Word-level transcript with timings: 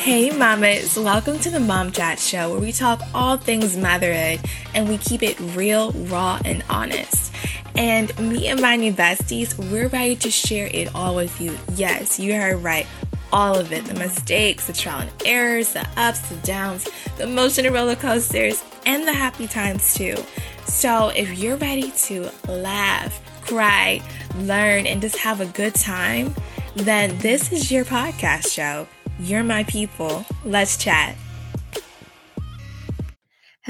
Hey, 0.00 0.30
mamas, 0.30 0.96
welcome 0.98 1.38
to 1.40 1.50
the 1.50 1.60
Mom 1.60 1.92
Chat 1.92 2.18
Show 2.18 2.52
where 2.52 2.58
we 2.58 2.72
talk 2.72 3.02
all 3.12 3.36
things 3.36 3.76
motherhood 3.76 4.40
and 4.74 4.88
we 4.88 4.96
keep 4.96 5.22
it 5.22 5.38
real, 5.54 5.92
raw, 5.92 6.40
and 6.42 6.64
honest. 6.70 7.30
And 7.76 8.18
me 8.18 8.48
and 8.48 8.62
my 8.62 8.76
new 8.76 8.94
besties, 8.94 9.54
we're 9.70 9.88
ready 9.88 10.16
to 10.16 10.30
share 10.30 10.68
it 10.72 10.94
all 10.94 11.16
with 11.16 11.38
you. 11.38 11.54
Yes, 11.74 12.18
you 12.18 12.32
heard 12.34 12.62
right. 12.62 12.86
All 13.30 13.58
of 13.58 13.72
it 13.72 13.84
the 13.84 13.92
mistakes, 13.92 14.68
the 14.68 14.72
trial 14.72 15.00
and 15.00 15.12
errors, 15.26 15.74
the 15.74 15.86
ups, 15.98 16.20
the 16.30 16.36
downs, 16.36 16.88
the 17.18 17.24
emotional 17.24 17.70
roller 17.70 17.94
coasters, 17.94 18.64
and 18.86 19.06
the 19.06 19.12
happy 19.12 19.46
times 19.46 19.92
too. 19.92 20.16
So 20.64 21.08
if 21.14 21.38
you're 21.38 21.58
ready 21.58 21.90
to 21.90 22.30
laugh, 22.48 23.20
cry, 23.42 24.00
learn, 24.36 24.86
and 24.86 25.02
just 25.02 25.18
have 25.18 25.42
a 25.42 25.46
good 25.46 25.74
time, 25.74 26.34
then 26.74 27.18
this 27.18 27.52
is 27.52 27.70
your 27.70 27.84
podcast 27.84 28.50
show. 28.50 28.88
You're 29.22 29.44
my 29.44 29.64
people. 29.64 30.24
Let's 30.46 30.78
chat. 30.78 31.14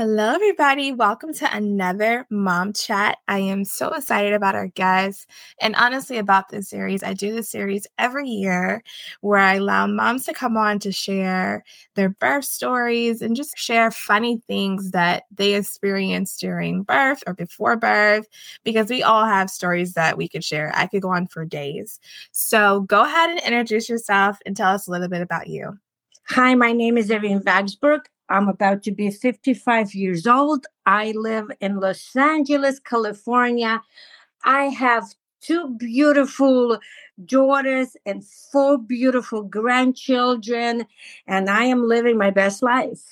Hello, 0.00 0.32
everybody. 0.32 0.92
Welcome 0.92 1.34
to 1.34 1.54
another 1.54 2.26
mom 2.30 2.72
chat. 2.72 3.18
I 3.28 3.40
am 3.40 3.66
so 3.66 3.92
excited 3.92 4.32
about 4.32 4.54
our 4.54 4.68
guests 4.68 5.26
and 5.60 5.76
honestly 5.76 6.16
about 6.16 6.48
this 6.48 6.70
series. 6.70 7.02
I 7.02 7.12
do 7.12 7.34
this 7.34 7.50
series 7.50 7.86
every 7.98 8.26
year 8.26 8.82
where 9.20 9.40
I 9.40 9.56
allow 9.56 9.86
moms 9.86 10.24
to 10.24 10.32
come 10.32 10.56
on 10.56 10.78
to 10.78 10.90
share 10.90 11.64
their 11.96 12.08
birth 12.08 12.46
stories 12.46 13.20
and 13.20 13.36
just 13.36 13.58
share 13.58 13.90
funny 13.90 14.40
things 14.46 14.92
that 14.92 15.24
they 15.30 15.52
experienced 15.54 16.40
during 16.40 16.82
birth 16.82 17.22
or 17.26 17.34
before 17.34 17.76
birth 17.76 18.26
because 18.64 18.88
we 18.88 19.02
all 19.02 19.26
have 19.26 19.50
stories 19.50 19.92
that 19.92 20.16
we 20.16 20.28
could 20.28 20.42
share. 20.42 20.72
I 20.74 20.86
could 20.86 21.02
go 21.02 21.10
on 21.10 21.26
for 21.26 21.44
days. 21.44 22.00
So 22.32 22.80
go 22.88 23.04
ahead 23.04 23.28
and 23.28 23.54
introduce 23.54 23.90
yourself 23.90 24.38
and 24.46 24.56
tell 24.56 24.72
us 24.72 24.88
a 24.88 24.90
little 24.90 25.08
bit 25.08 25.20
about 25.20 25.48
you. 25.48 25.76
Hi, 26.28 26.54
my 26.54 26.72
name 26.72 26.96
is 26.96 27.10
Irene 27.10 27.40
Vaksberg. 27.40 28.06
I'm 28.30 28.48
about 28.48 28.82
to 28.84 28.92
be 28.92 29.10
55 29.10 29.94
years 29.94 30.26
old. 30.26 30.66
I 30.86 31.12
live 31.16 31.50
in 31.60 31.80
Los 31.80 32.14
Angeles, 32.14 32.78
California. 32.78 33.82
I 34.44 34.64
have 34.66 35.04
two 35.40 35.74
beautiful 35.78 36.78
daughters 37.24 37.96
and 38.06 38.24
four 38.24 38.78
beautiful 38.78 39.42
grandchildren, 39.42 40.86
and 41.26 41.50
I 41.50 41.64
am 41.64 41.82
living 41.82 42.16
my 42.16 42.30
best 42.30 42.62
life. 42.62 43.02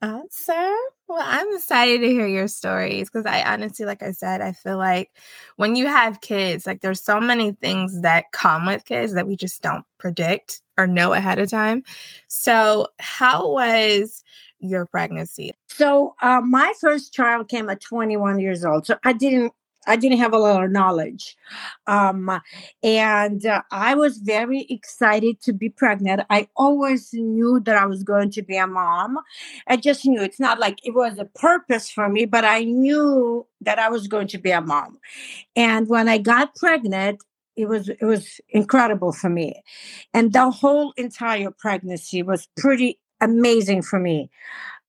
Awesome. 0.00 0.76
Well, 1.08 1.20
I'm 1.20 1.52
excited 1.56 2.00
to 2.02 2.08
hear 2.08 2.26
your 2.28 2.46
stories 2.46 3.08
because 3.10 3.26
I 3.26 3.42
honestly, 3.42 3.84
like 3.84 4.02
I 4.02 4.12
said, 4.12 4.40
I 4.40 4.52
feel 4.52 4.76
like 4.78 5.10
when 5.56 5.74
you 5.74 5.86
have 5.88 6.20
kids, 6.20 6.66
like 6.66 6.82
there's 6.82 7.02
so 7.02 7.18
many 7.20 7.52
things 7.52 8.02
that 8.02 8.30
come 8.30 8.66
with 8.66 8.84
kids 8.84 9.14
that 9.14 9.26
we 9.26 9.34
just 9.34 9.60
don't 9.60 9.84
predict 9.98 10.60
or 10.76 10.86
know 10.86 11.14
ahead 11.14 11.40
of 11.40 11.50
time. 11.50 11.82
So, 12.28 12.86
how 13.00 13.50
was 13.50 14.22
your 14.60 14.86
pregnancy? 14.86 15.52
So, 15.68 16.14
uh, 16.22 16.42
my 16.42 16.72
first 16.80 17.12
child 17.12 17.48
came 17.48 17.68
at 17.68 17.80
21 17.80 18.38
years 18.38 18.64
old. 18.64 18.86
So, 18.86 18.96
I 19.04 19.12
didn't 19.14 19.52
I 19.88 19.96
didn't 19.96 20.18
have 20.18 20.34
a 20.34 20.38
lot 20.38 20.64
of 20.64 20.70
knowledge. 20.70 21.36
Um, 21.88 22.40
and 22.82 23.46
uh, 23.46 23.62
I 23.72 23.96
was 23.96 24.18
very 24.18 24.66
excited 24.70 25.40
to 25.42 25.52
be 25.54 25.70
pregnant. 25.70 26.22
I 26.30 26.48
always 26.56 27.10
knew 27.14 27.60
that 27.60 27.76
I 27.76 27.86
was 27.86 28.04
going 28.04 28.30
to 28.32 28.42
be 28.42 28.56
a 28.56 28.66
mom. 28.68 29.18
I 29.68 29.76
just 29.76 30.06
knew 30.06 30.22
it's 30.22 30.40
not 30.40 30.60
like 30.60 30.78
it 30.84 30.94
was 30.94 31.18
a 31.18 31.26
purpose 31.26 31.90
for 31.90 32.08
me, 32.08 32.26
but 32.26 32.44
I 32.44 32.64
knew 32.64 33.46
that 33.62 33.80
I 33.80 33.90
was 33.90 34.08
going 34.08 34.28
to 34.28 34.38
be 34.38 34.50
a 34.52 34.60
mom. 34.60 34.98
And 35.56 35.88
when 35.88 36.08
I 36.08 36.18
got 36.18 36.54
pregnant, 36.56 37.22
it 37.56 37.68
was 37.68 37.88
it 37.88 38.04
was 38.04 38.40
incredible 38.50 39.12
for 39.12 39.28
me 39.28 39.62
and 40.14 40.32
the 40.32 40.50
whole 40.50 40.92
entire 40.96 41.50
pregnancy 41.50 42.22
was 42.22 42.48
pretty 42.56 42.98
amazing 43.20 43.82
for 43.82 43.98
me 43.98 44.30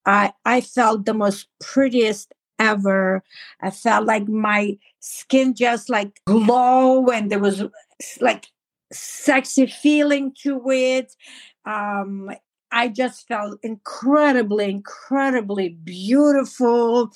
i 0.05 0.31
i 0.45 0.61
felt 0.61 1.05
the 1.05 1.13
most 1.13 1.47
prettiest 1.61 2.33
ever. 2.59 3.23
I 3.61 3.71
felt 3.71 4.05
like 4.05 4.27
my 4.27 4.77
skin 4.99 5.55
just 5.55 5.89
like 5.89 6.21
glow 6.25 7.07
and 7.07 7.31
there 7.31 7.39
was 7.39 7.63
like 8.21 8.47
sexy 8.91 9.65
feeling 9.67 10.33
to 10.43 10.61
it. 10.69 11.15
Um, 11.65 12.31
I 12.71 12.87
just 12.87 13.27
felt 13.27 13.59
incredibly, 13.63 14.69
incredibly 14.69 15.69
beautiful. 15.69 17.11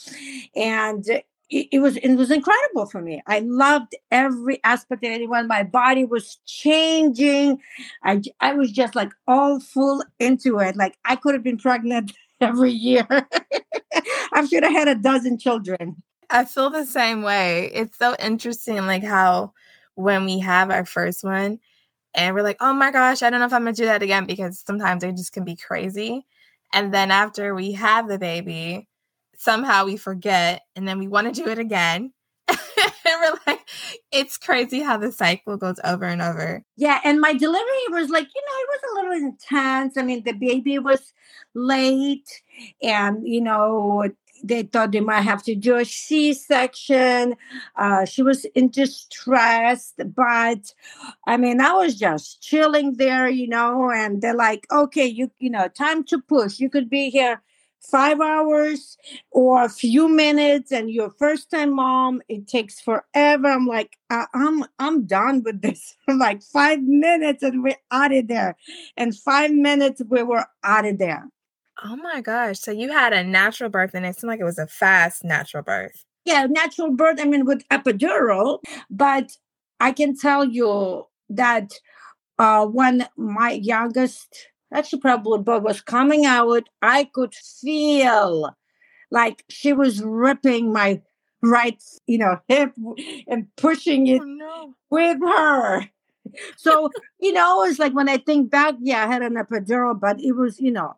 And 0.56 1.08
it, 1.50 1.68
it, 1.72 1.80
was 1.80 1.98
it 1.98 2.16
was 2.16 2.32
incredible 2.32 2.88
for 2.88 3.02
me. 3.02 3.22
I 3.28 3.40
loved 3.40 3.96
every 4.10 4.60
aspect 4.64 5.04
of 5.04 5.12
it. 5.12 5.30
My 5.30 5.64
body 5.64 6.06
was 6.06 6.40
changing, 6.46 7.60
I 8.04 8.22
I 8.40 8.54
was 8.54 8.72
just 8.72 8.96
like 8.96 9.12
all 9.28 9.60
full 9.60 10.04
into 10.20 10.60
it. 10.60 10.76
Like 10.76 10.98
I 11.06 11.16
could 11.16 11.36
have 11.36 11.44
been 11.44 11.58
pregnant 11.58 12.14
every 12.42 12.72
year. 12.72 13.08
I 14.34 14.46
should 14.46 14.64
have 14.64 14.74
had 14.74 14.88
a 14.88 14.96
dozen 14.96 15.38
children. 15.38 16.02
I 16.30 16.46
feel 16.46 16.70
the 16.70 16.86
same 16.86 17.22
way. 17.22 17.70
It's 17.74 17.98
so 17.98 18.16
interesting, 18.20 18.78
like 18.88 19.04
how 19.04 19.54
when 19.96 20.26
we 20.26 20.40
have 20.40 20.72
our 20.72 20.86
first 20.86 21.24
one 21.24 21.60
and 22.16 22.36
we're 22.36 22.44
like, 22.44 22.58
oh 22.60 22.74
my 22.74 22.92
gosh, 22.92 23.22
I 23.22 23.30
don't 23.30 23.40
know 23.40 23.46
if 23.46 23.54
I'm 23.54 23.64
gonna 23.64 23.74
do 23.74 23.86
that 23.86 24.04
again 24.04 24.26
because 24.26 24.64
sometimes 24.66 25.02
they 25.02 25.12
just 25.12 25.34
can 25.34 25.44
be 25.44 25.56
crazy. 25.56 26.26
And 26.74 26.94
then 26.94 27.12
after 27.12 27.54
we 27.54 27.74
have 27.74 28.08
the 28.08 28.18
baby, 28.18 28.88
somehow 29.38 29.86
we 29.86 29.98
forget 29.98 30.64
and 30.76 30.88
then 30.88 31.00
we 31.00 31.08
want 31.08 31.34
to 31.34 31.44
do 31.44 31.50
it 31.50 31.60
again. 31.60 32.14
and 32.48 32.58
we're 33.06 33.40
like, 33.46 33.62
it's 34.12 34.38
crazy 34.38 34.82
how 34.82 34.98
the 34.98 35.12
cycle 35.12 35.58
goes 35.58 35.80
over 35.84 36.06
and 36.06 36.22
over. 36.22 36.64
Yeah. 36.76 37.00
And 37.04 37.22
my 37.22 37.34
delivery 37.34 37.88
was 37.90 38.10
like, 38.10 38.28
you 38.34 38.42
know, 38.42 38.58
it 38.58 38.70
was 38.70 38.82
a 38.84 38.96
little 38.96 39.28
intense. 39.28 39.98
I 39.98 40.04
mean, 40.04 40.24
the 40.24 40.34
baby 40.34 40.80
was 40.80 41.14
late 41.54 42.42
and, 42.82 43.28
you 43.28 43.42
know, 43.42 44.10
they 44.44 44.64
thought 44.64 44.92
they 44.92 45.00
might 45.00 45.22
have 45.22 45.42
to 45.44 45.56
do 45.56 45.78
a 45.78 45.86
C-section. 45.86 47.36
Uh, 47.76 48.06
she 48.06 48.22
was 48.22 48.46
in 48.54 48.70
distress, 48.70 49.94
but 49.98 50.74
I 51.26 51.38
mean, 51.38 51.62
I 51.62 51.74
was 51.74 51.96
just 51.96 52.42
chilling 52.42 52.96
there, 52.96 53.30
you 53.30 53.48
know, 53.48 53.90
and 53.92 54.22
they're 54.22 54.36
like, 54.36 54.68
okay, 54.72 55.06
you, 55.06 55.32
you 55.40 55.50
know, 55.50 55.68
time 55.70 56.04
to 56.06 56.22
push. 56.22 56.60
You 56.60 56.70
could 56.70 56.90
be 56.90 57.10
here 57.10 57.42
five 57.84 58.22
hours 58.22 58.98
or 59.32 59.64
a 59.64 59.70
few 59.70 60.08
minutes 60.08 60.72
and 60.72 60.90
your 60.90 61.10
first 61.10 61.52
time 61.52 61.76
mom 61.76 62.22
it 62.30 62.48
takes 62.48 62.80
forever 62.80 63.48
i'm 63.48 63.68
like 63.68 63.98
I- 64.10 64.28
i'm 64.34 64.64
i'm 64.80 65.06
done 65.06 65.44
with 65.44 65.62
this 65.62 65.94
like 66.08 66.42
five 66.42 66.82
minutes 66.82 67.44
and 67.44 67.62
we're 67.62 67.76
out 67.92 68.14
of 68.14 68.28
there 68.30 68.56
and 68.96 69.14
five 69.14 69.52
minutes 69.52 70.02
we 70.08 70.24
were 70.24 70.46
out 70.64 70.86
of 70.86 70.98
there 70.98 71.28
oh 71.82 71.96
my 71.96 72.22
gosh 72.22 72.60
so 72.60 72.72
you 72.72 72.92
had 72.92 73.14
a 73.14 73.24
natural 73.24 73.70
birth 73.70 73.92
and 73.94 74.06
it 74.06 74.16
seemed 74.16 74.30
like 74.30 74.40
it 74.40 74.46
was 74.46 74.58
a 74.58 74.68
fast 74.68 75.24
natural 75.24 75.64
birth 75.64 76.04
yeah 76.26 76.46
natural 76.50 76.92
birth 76.92 77.20
i 77.20 77.26
mean 77.26 77.46
with 77.46 77.68
epidural 77.70 78.60
but 78.90 79.32
i 79.80 79.92
can 79.92 80.16
tell 80.16 80.46
you 80.46 81.06
that 81.30 81.72
uh 82.38 82.66
when 82.66 83.08
my 83.18 83.52
youngest 83.52 84.48
actually 84.74 85.00
probably 85.00 85.40
but 85.40 85.64
was 85.64 85.82
coming 85.82 86.26
out 86.26 86.64
i 86.82 87.06
could 87.14 87.34
feel 87.34 88.56
like 89.12 89.44
she 89.50 89.74
was 89.74 90.02
ripping 90.04 90.72
my 90.72 91.02
right 91.42 91.84
you 92.08 92.18
know 92.18 92.38
hip 92.48 92.74
and 93.28 93.48
pushing 93.58 94.08
it 94.08 94.22
oh, 94.22 94.26
no. 94.26 94.76
with 94.90 95.20
her 95.20 95.90
so 96.56 96.90
you 97.20 97.34
know 97.34 97.64
it's 97.64 97.80
like 97.80 97.94
when 97.94 98.08
i 98.08 98.18
think 98.18 98.50
back 98.50 98.76
yeah 98.80 99.04
i 99.04 99.08
had 99.12 99.22
an 99.22 99.34
epidural 99.34 100.00
but 100.00 100.20
it 100.22 100.32
was 100.32 100.60
you 100.60 100.72
know 100.72 100.96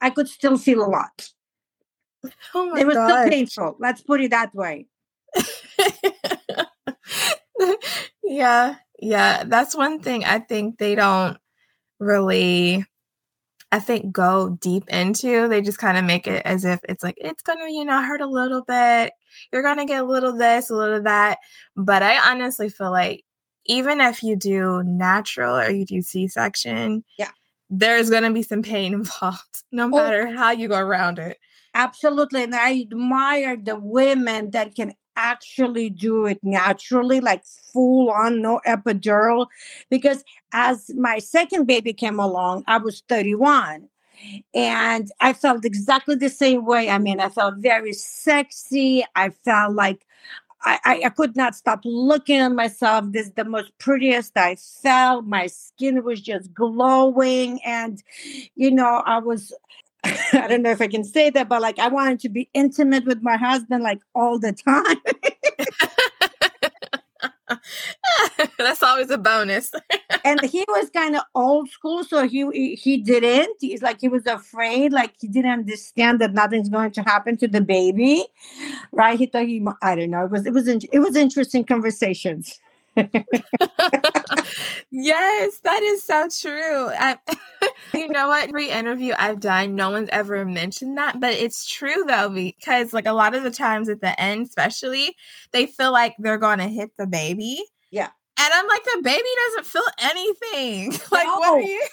i 0.00 0.10
could 0.10 0.28
still 0.28 0.58
feel 0.58 0.84
a 0.84 0.88
lot 0.88 1.28
oh 2.54 2.76
it 2.76 2.86
was 2.86 2.96
gosh. 2.96 3.10
still 3.10 3.30
painful 3.30 3.76
let's 3.78 4.02
put 4.02 4.20
it 4.20 4.30
that 4.30 4.54
way 4.54 4.86
yeah 8.24 8.76
yeah 8.98 9.44
that's 9.44 9.76
one 9.76 10.00
thing 10.00 10.24
i 10.24 10.38
think 10.38 10.78
they 10.78 10.94
don't 10.94 11.38
really 11.98 12.84
I 13.72 13.78
think 13.80 14.12
go 14.12 14.50
deep 14.60 14.88
into. 14.88 15.48
They 15.48 15.60
just 15.60 15.78
kind 15.78 15.98
of 15.98 16.04
make 16.04 16.26
it 16.26 16.42
as 16.44 16.64
if 16.64 16.80
it's 16.88 17.02
like 17.02 17.16
it's 17.18 17.42
gonna, 17.42 17.68
you 17.68 17.84
know, 17.84 18.00
hurt 18.00 18.20
a 18.20 18.26
little 18.26 18.62
bit. 18.62 19.12
You're 19.52 19.62
gonna 19.62 19.86
get 19.86 20.02
a 20.02 20.06
little 20.06 20.36
this, 20.36 20.70
a 20.70 20.74
little 20.74 21.02
that. 21.02 21.38
But 21.76 22.02
I 22.02 22.30
honestly 22.30 22.68
feel 22.68 22.92
like 22.92 23.24
even 23.66 24.00
if 24.00 24.22
you 24.22 24.36
do 24.36 24.82
natural 24.84 25.56
or 25.56 25.70
you 25.70 25.84
do 25.84 26.00
C 26.00 26.28
section, 26.28 27.04
yeah, 27.18 27.32
there's 27.70 28.10
gonna 28.10 28.32
be 28.32 28.42
some 28.42 28.62
pain 28.62 28.92
involved, 29.00 29.62
no 29.72 29.84
oh. 29.84 29.88
matter 29.88 30.28
oh, 30.28 30.36
how 30.36 30.50
you 30.50 30.68
go 30.68 30.78
around 30.78 31.18
it. 31.18 31.38
Absolutely. 31.74 32.42
And 32.42 32.54
I 32.54 32.80
admire 32.80 33.54
the 33.56 33.76
women 33.78 34.50
that 34.52 34.74
can 34.74 34.94
actually 35.14 35.90
do 35.90 36.24
it 36.24 36.38
naturally, 36.42 37.20
like 37.20 37.44
full 37.72 38.10
on, 38.10 38.40
no 38.40 38.60
epidural. 38.66 39.46
Because 39.90 40.24
as 40.52 40.90
my 40.94 41.18
second 41.18 41.66
baby 41.66 41.92
came 41.92 42.18
along, 42.18 42.64
I 42.66 42.78
was 42.78 43.02
31 43.08 43.88
and 44.54 45.10
I 45.20 45.32
felt 45.32 45.64
exactly 45.64 46.14
the 46.14 46.30
same 46.30 46.64
way. 46.64 46.88
I 46.88 46.98
mean, 46.98 47.20
I 47.20 47.28
felt 47.28 47.56
very 47.58 47.92
sexy. 47.92 49.04
I 49.14 49.30
felt 49.44 49.74
like 49.74 50.06
I, 50.66 51.00
I 51.04 51.08
could 51.10 51.36
not 51.36 51.54
stop 51.54 51.80
looking 51.84 52.38
at 52.38 52.50
myself. 52.50 53.04
This 53.08 53.26
is 53.26 53.32
the 53.32 53.44
most 53.44 53.70
prettiest 53.78 54.36
I 54.36 54.56
felt. 54.56 55.24
My 55.24 55.46
skin 55.46 56.02
was 56.02 56.20
just 56.20 56.52
glowing. 56.52 57.60
And, 57.64 58.02
you 58.56 58.72
know, 58.72 59.02
I 59.06 59.18
was, 59.18 59.52
I 60.04 60.46
don't 60.48 60.62
know 60.62 60.72
if 60.72 60.80
I 60.80 60.88
can 60.88 61.04
say 61.04 61.30
that, 61.30 61.48
but 61.48 61.62
like 61.62 61.78
I 61.78 61.86
wanted 61.86 62.18
to 62.20 62.28
be 62.28 62.48
intimate 62.52 63.04
with 63.04 63.22
my 63.22 63.36
husband 63.36 63.84
like 63.84 64.00
all 64.14 64.40
the 64.40 64.52
time. 64.52 64.96
That's 68.58 68.82
always 68.82 69.10
a 69.10 69.18
bonus. 69.18 69.70
And 70.24 70.40
he 70.42 70.64
was 70.68 70.90
kind 70.90 71.16
of 71.16 71.22
old 71.34 71.70
school, 71.70 72.04
so 72.04 72.26
he 72.26 72.74
he 72.74 72.98
didn't. 72.98 73.56
He's 73.60 73.82
like 73.82 74.00
he 74.00 74.08
was 74.08 74.26
afraid, 74.26 74.92
like 74.92 75.14
he 75.20 75.28
didn't 75.28 75.50
understand 75.50 76.20
that 76.20 76.32
nothing's 76.32 76.68
going 76.68 76.92
to 76.92 77.02
happen 77.02 77.36
to 77.38 77.48
the 77.48 77.60
baby, 77.60 78.24
right? 78.92 79.18
He 79.18 79.26
thought 79.26 79.46
he, 79.46 79.66
I 79.82 79.94
don't 79.94 80.10
know. 80.10 80.24
It 80.24 80.30
was 80.30 80.46
it 80.46 80.52
was 80.52 80.68
it 80.68 80.98
was 80.98 81.16
interesting 81.16 81.64
conversations. 81.64 82.58
yes, 84.90 85.58
that 85.60 85.82
is 85.82 86.02
so 86.02 86.28
true. 86.28 86.88
I, 86.88 87.18
you 87.94 88.08
know 88.08 88.28
what? 88.28 88.48
Every 88.48 88.70
interview 88.70 89.12
I've 89.18 89.40
done, 89.40 89.74
no 89.74 89.90
one's 89.90 90.08
ever 90.12 90.44
mentioned 90.46 90.96
that, 90.96 91.20
but 91.20 91.34
it's 91.34 91.66
true 91.66 92.04
though, 92.06 92.30
because 92.30 92.94
like 92.94 93.06
a 93.06 93.12
lot 93.12 93.34
of 93.34 93.42
the 93.42 93.50
times 93.50 93.90
at 93.90 94.00
the 94.00 94.18
end, 94.18 94.46
especially, 94.46 95.14
they 95.52 95.66
feel 95.66 95.92
like 95.92 96.14
they're 96.18 96.38
going 96.38 96.58
to 96.58 96.68
hit 96.68 96.90
the 96.96 97.06
baby. 97.06 97.62
Yeah. 97.90 98.10
And 98.38 98.52
I'm 98.52 98.66
like, 98.66 98.84
the 98.84 99.00
baby 99.02 99.28
doesn't 99.46 99.66
feel 99.66 99.82
anything. 100.02 100.92
like, 101.10 101.26
no. 101.26 101.34
what 101.38 101.54
are 101.54 101.60
you? 101.60 101.86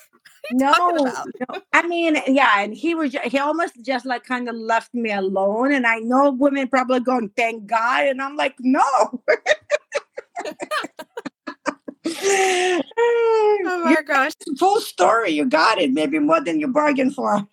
no, 0.52 0.74
no, 0.90 1.62
I 1.72 1.88
mean, 1.88 2.18
yeah, 2.28 2.60
and 2.60 2.74
he 2.74 2.96
was 2.96 3.16
he 3.24 3.40
almost 3.40 3.82
just 3.82 4.06
like 4.06 4.26
kind 4.26 4.50
of 4.50 4.56
left 4.56 4.94
me 4.94 5.10
alone. 5.12 5.72
And 5.72 5.88
I 5.88 6.00
know 6.00 6.32
women 6.32 6.68
probably 6.68 7.00
going, 7.00 7.30
thank 7.38 7.66
God. 7.66 8.08
And 8.08 8.22
I'm 8.22 8.36
like, 8.36 8.56
no. 8.60 8.82
oh 12.06 12.82
my 13.86 13.96
gosh. 14.06 14.34
Full 14.60 14.82
story. 14.82 15.32
You 15.32 15.46
got 15.46 15.80
it. 15.80 15.94
Maybe 15.94 16.20
more 16.20 16.42
than 16.42 16.60
you 16.60 16.68
bargained 16.68 17.16
for. 17.16 17.48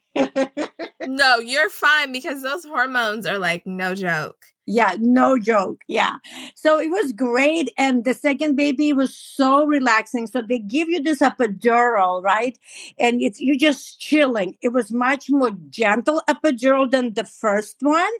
no, 1.06 1.38
you're 1.38 1.70
fine 1.70 2.10
because 2.10 2.42
those 2.42 2.64
hormones 2.64 3.24
are 3.24 3.38
like 3.38 3.64
no 3.66 3.94
joke. 3.94 4.44
Yeah, 4.72 4.94
no 5.00 5.36
joke. 5.36 5.82
Yeah. 5.88 6.18
So 6.54 6.78
it 6.78 6.90
was 6.90 7.12
great. 7.12 7.72
And 7.76 8.04
the 8.04 8.14
second 8.14 8.54
baby 8.54 8.92
was 8.92 9.12
so 9.12 9.66
relaxing. 9.66 10.28
So 10.28 10.42
they 10.42 10.60
give 10.60 10.88
you 10.88 11.02
this 11.02 11.18
epidural, 11.18 12.22
right? 12.22 12.56
And 12.96 13.20
it's 13.20 13.40
you're 13.40 13.56
just 13.56 13.98
chilling. 13.98 14.56
It 14.62 14.68
was 14.68 14.92
much 14.92 15.28
more 15.28 15.50
gentle 15.70 16.22
epidural 16.28 16.88
than 16.88 17.14
the 17.14 17.24
first 17.24 17.78
one. 17.80 18.12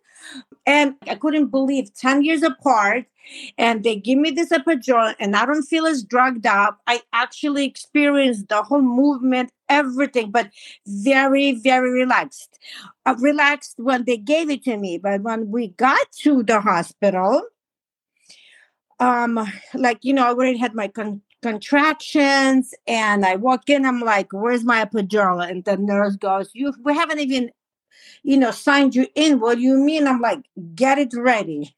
And 0.67 0.97
I 1.06 1.14
couldn't 1.14 1.52
believe 1.52 1.94
10 1.94 2.25
years 2.25 2.43
apart. 2.43 3.06
And 3.59 3.85
they 3.85 3.97
give 3.97 4.19
me 4.19 4.31
this 4.31 4.51
epidural, 4.51 5.15
and 5.21 5.37
I 5.37 5.47
don't 5.47 5.63
feel 5.63 5.87
as 5.87 6.03
drugged 6.03 6.47
up. 6.47 6.81
I 6.87 7.03
actually 7.13 7.65
experienced 7.65 8.49
the 8.49 8.63
whole 8.63 8.83
movement, 8.83 9.53
everything, 9.69 10.31
but 10.31 10.51
very, 10.87 11.53
very 11.53 11.91
relaxed. 11.91 12.59
Uh, 13.07 13.15
relaxed 13.19 13.75
when 13.79 14.05
they 14.05 14.17
gave 14.17 14.51
it 14.51 14.65
to 14.65 14.77
me. 14.77 14.99
But 14.99 15.23
when 15.23 15.51
we 15.51 15.69
got 15.69 16.11
to 16.23 16.43
the 16.43 16.61
hospital, 16.61 17.43
um, 18.99 19.47
like, 19.75 20.05
you 20.05 20.13
know, 20.13 20.27
I 20.27 20.31
already 20.31 20.59
had 20.59 20.75
my 20.75 20.89
con- 20.89 21.23
contractions 21.43 22.75
and 22.87 23.25
I 23.25 23.37
walk 23.37 23.71
in, 23.71 23.87
I'm 23.87 24.01
like, 24.01 24.33
where's 24.33 24.65
my 24.65 24.85
epidural? 24.85 25.49
And 25.49 25.65
the 25.65 25.77
nurse 25.77 26.17
goes, 26.17 26.51
You 26.53 26.75
we 26.85 26.95
haven't 26.95 27.21
even 27.21 27.51
you 28.23 28.37
know, 28.37 28.51
signed 28.51 28.95
you 28.95 29.07
in. 29.15 29.41
What 29.41 29.57
do 29.57 29.63
you 29.63 29.77
mean? 29.77 30.07
I'm 30.07 30.21
like, 30.21 30.41
get 30.75 30.99
it 30.99 31.13
ready. 31.15 31.75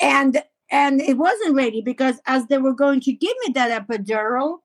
And 0.00 0.42
and 0.70 1.00
it 1.00 1.16
wasn't 1.16 1.54
ready 1.54 1.80
because 1.80 2.20
as 2.26 2.46
they 2.46 2.58
were 2.58 2.74
going 2.74 3.00
to 3.00 3.12
give 3.12 3.34
me 3.46 3.52
that 3.54 3.86
epidural, 3.86 4.58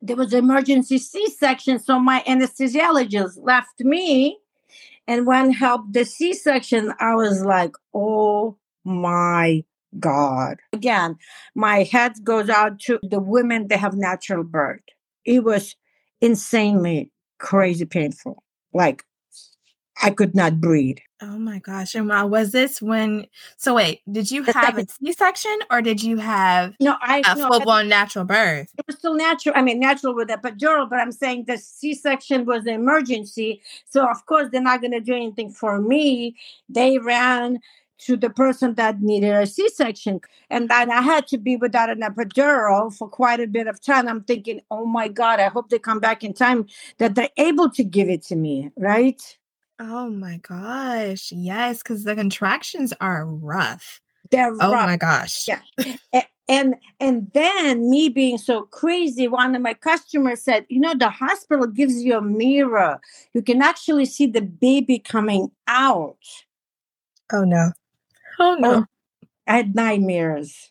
there 0.00 0.16
was 0.16 0.32
emergency 0.32 0.98
C-section. 0.98 1.80
So 1.80 1.98
my 1.98 2.22
anesthesiologist 2.26 3.38
left 3.42 3.80
me 3.80 4.38
and 5.08 5.26
when 5.26 5.52
helped 5.52 5.94
the 5.94 6.04
C-section, 6.04 6.92
I 7.00 7.14
was 7.14 7.42
like, 7.42 7.74
oh 7.94 8.56
my 8.84 9.64
God. 9.98 10.58
Again, 10.72 11.16
my 11.54 11.82
head 11.82 12.12
goes 12.22 12.50
out 12.50 12.78
to 12.80 13.00
the 13.02 13.18
women 13.18 13.68
that 13.68 13.78
have 13.80 13.94
natural 13.94 14.44
birth. 14.44 14.82
It 15.24 15.44
was 15.44 15.74
insanely 16.20 17.10
crazy 17.38 17.86
painful. 17.86 18.42
Like 18.74 19.04
I 20.02 20.10
could 20.10 20.34
not 20.34 20.60
breathe. 20.60 20.98
Oh 21.20 21.38
my 21.38 21.58
gosh. 21.58 21.94
And 21.94 22.08
wow, 22.08 22.26
was 22.26 22.52
this 22.52 22.80
when 22.80 23.26
so 23.56 23.74
wait, 23.74 24.02
did 24.10 24.30
you 24.30 24.44
have 24.44 24.78
a 24.78 24.86
C 24.88 25.12
section 25.12 25.56
or 25.70 25.82
did 25.82 26.02
you 26.02 26.18
have 26.18 26.74
no 26.80 26.96
I 27.00 27.22
a 27.26 27.34
no, 27.34 27.48
full 27.48 27.60
blown 27.60 27.88
natural 27.88 28.24
birth? 28.24 28.72
It 28.78 28.86
was 28.86 28.96
still 28.96 29.14
natural. 29.14 29.54
I 29.56 29.62
mean 29.62 29.80
natural 29.80 30.14
with 30.14 30.28
epidural, 30.28 30.88
but 30.88 31.00
I'm 31.00 31.12
saying 31.12 31.44
the 31.46 31.58
C 31.58 31.94
section 31.94 32.44
was 32.44 32.66
an 32.66 32.74
emergency. 32.74 33.60
So 33.86 34.08
of 34.08 34.24
course 34.26 34.48
they're 34.52 34.60
not 34.60 34.80
gonna 34.80 35.00
do 35.00 35.14
anything 35.14 35.50
for 35.50 35.80
me. 35.80 36.36
They 36.68 36.98
ran 36.98 37.58
to 37.98 38.16
the 38.16 38.30
person 38.30 38.74
that 38.74 39.00
needed 39.00 39.32
a 39.32 39.46
C-section. 39.46 40.20
And 40.50 40.68
then 40.68 40.90
I 40.90 41.02
had 41.02 41.26
to 41.28 41.38
be 41.38 41.56
without 41.56 41.90
an 41.90 42.00
epidural 42.00 42.94
for 42.94 43.08
quite 43.08 43.40
a 43.40 43.46
bit 43.46 43.66
of 43.66 43.80
time. 43.80 44.08
I'm 44.08 44.22
thinking, 44.22 44.60
oh 44.70 44.86
my 44.86 45.08
God, 45.08 45.40
I 45.40 45.48
hope 45.48 45.68
they 45.68 45.78
come 45.78 46.00
back 46.00 46.22
in 46.22 46.32
time 46.32 46.66
that 46.98 47.14
they're 47.14 47.28
able 47.36 47.68
to 47.70 47.84
give 47.84 48.08
it 48.08 48.22
to 48.26 48.36
me, 48.36 48.70
right? 48.76 49.20
Oh 49.80 50.10
my 50.10 50.38
gosh. 50.38 51.30
Yes, 51.32 51.78
because 51.82 52.04
the 52.04 52.14
contractions 52.14 52.92
are 53.00 53.24
rough. 53.26 54.00
They're 54.30 54.52
oh 54.60 54.72
rough. 54.72 54.86
my 54.86 54.96
gosh. 54.96 55.48
Yeah. 55.48 55.60
and 56.48 56.74
and 56.98 57.30
then 57.34 57.88
me 57.90 58.08
being 58.08 58.38
so 58.38 58.62
crazy 58.62 59.28
one 59.28 59.54
of 59.54 59.60
my 59.60 59.74
customers 59.74 60.42
said 60.42 60.64
you 60.70 60.80
know 60.80 60.94
the 60.94 61.10
hospital 61.10 61.66
gives 61.66 62.02
you 62.02 62.16
a 62.16 62.22
mirror 62.22 62.98
you 63.34 63.42
can 63.42 63.60
actually 63.60 64.06
see 64.06 64.26
the 64.26 64.40
baby 64.40 64.98
coming 64.98 65.50
out 65.66 66.16
oh 67.34 67.44
no 67.44 67.70
Oh, 68.38 68.56
oh 68.56 68.60
no. 68.60 68.74
Oh, 68.74 68.84
I 69.46 69.56
had 69.56 69.74
nightmares. 69.74 70.70